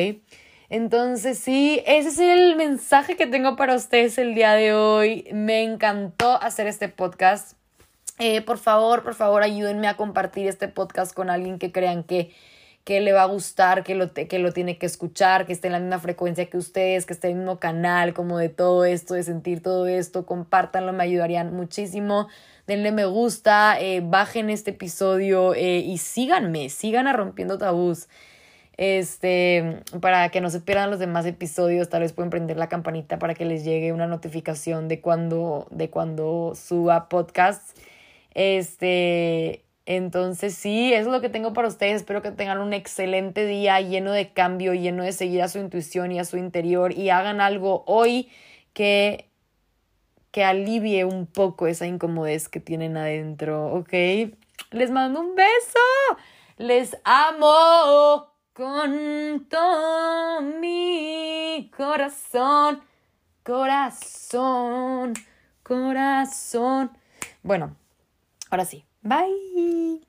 Entonces 0.69 1.39
sí, 1.39 1.83
ese 1.87 2.09
es 2.09 2.19
el 2.19 2.57
mensaje 2.57 3.17
que 3.17 3.27
tengo 3.27 3.57
para 3.57 3.75
ustedes 3.75 4.19
el 4.19 4.35
día 4.35 4.53
de 4.53 4.75
hoy. 4.75 5.29
Me 5.33 5.63
encantó 5.63 6.43
hacer 6.43 6.67
este 6.67 6.89
podcast. 6.89 7.57
Eh, 8.19 8.41
por 8.41 8.59
favor, 8.59 9.03
por 9.03 9.15
favor, 9.15 9.43
ayúdenme 9.43 9.89
a 9.89 9.97
compartir 9.97 10.49
este 10.49 10.69
podcast 10.69 11.15
con 11.15 11.31
alguien 11.31 11.59
que 11.59 11.71
crean 11.71 12.03
que, 12.03 12.33
que 12.83 13.01
le 13.01 13.13
va 13.13 13.23
a 13.23 13.27
gustar, 13.27 13.85
que 13.85 13.95
lo, 13.95 14.13
que 14.13 14.39
lo 14.39 14.53
tiene 14.53 14.79
que 14.79 14.87
escuchar, 14.87 15.47
que 15.47 15.53
esté 15.53 15.69
en 15.69 15.75
la 15.75 15.81
misma 15.81 16.01
frecuencia 16.01 16.47
que 16.47 16.57
ustedes, 16.57 17.07
que 17.07 17.13
esté 17.13 17.29
en 17.29 17.35
el 17.35 17.39
mismo 17.41 17.61
canal, 17.61 18.15
como 18.15 18.39
de 18.39 18.49
todo 18.49 18.85
esto, 18.85 19.15
de 19.15 19.23
sentir 19.23 19.63
todo 19.63 19.87
esto. 19.87 20.27
Compártanlo, 20.27 20.93
me 20.93 21.05
ayudarían 21.05 21.55
muchísimo. 21.55 22.27
Denle 22.67 22.91
me 22.91 23.05
gusta, 23.05 23.79
eh, 23.79 24.01
bajen 24.03 24.51
este 24.51 24.73
episodio 24.73 25.55
eh, 25.55 25.79
y 25.79 25.99
síganme, 25.99 26.71
sigan 26.71 27.07
a 27.07 27.13
Rompiendo 27.13 27.59
Tabús. 27.59 28.09
Este, 28.79 29.83
para 30.01 30.29
que 30.29 30.43
no 30.43 30.51
se 30.51 30.61
pierdan 30.61 30.91
los 30.91 30.99
demás 30.99 31.25
episodios, 31.25 31.89
tal 31.89 32.03
vez 32.03 32.13
pueden 32.13 32.31
prender 32.31 32.59
la 32.59 32.69
campanita 32.69 33.19
para 33.19 33.35
que 33.35 33.47
les 33.47 33.65
llegue 33.65 33.93
una 33.93 34.07
notificación 34.07 34.87
de 34.89 35.01
cuando, 35.01 35.67
de 35.71 35.89
cuando 35.89 36.53
suba 36.55 37.09
podcast. 37.09 37.77
Este, 38.35 39.65
entonces 39.87 40.55
sí, 40.55 40.93
eso 40.93 41.09
es 41.09 41.15
lo 41.15 41.21
que 41.23 41.31
tengo 41.31 41.55
para 41.55 41.69
ustedes. 41.69 41.97
Espero 41.97 42.21
que 42.21 42.33
tengan 42.33 42.59
un 42.59 42.75
excelente 42.75 43.47
día 43.47 43.81
lleno 43.81 44.13
de 44.13 44.33
cambio, 44.33 44.75
lleno 44.75 45.05
de 45.05 45.13
seguir 45.13 45.41
a 45.41 45.49
su 45.49 45.59
intuición 45.59 46.13
y 46.13 46.19
a 46.19 46.25
su 46.25 46.37
interior 46.37 46.93
y 46.93 47.09
hagan 47.09 47.41
algo 47.41 47.83
hoy 47.87 48.29
que 48.75 49.31
que 50.37 50.45
alivie 50.45 51.07
un 51.07 51.27
poco 51.27 51.67
esa 51.67 51.87
incomodez 51.87 52.51
que 52.51 52.61
tienen 52.61 52.99
adentro, 52.99 53.69
¿ok? 53.73 53.91
Les 54.71 54.91
mando 54.91 55.21
un 55.21 55.35
beso. 55.35 55.81
Les 56.59 56.95
amo 57.05 58.36
con 58.57 59.47
todo 59.51 60.41
mi 60.41 61.71
corazón, 61.77 62.81
corazón, 63.43 65.13
corazón. 65.63 66.91
Bueno, 67.43 67.77
ahora 68.51 68.65
sí. 68.65 68.83
Bye. 69.03 70.07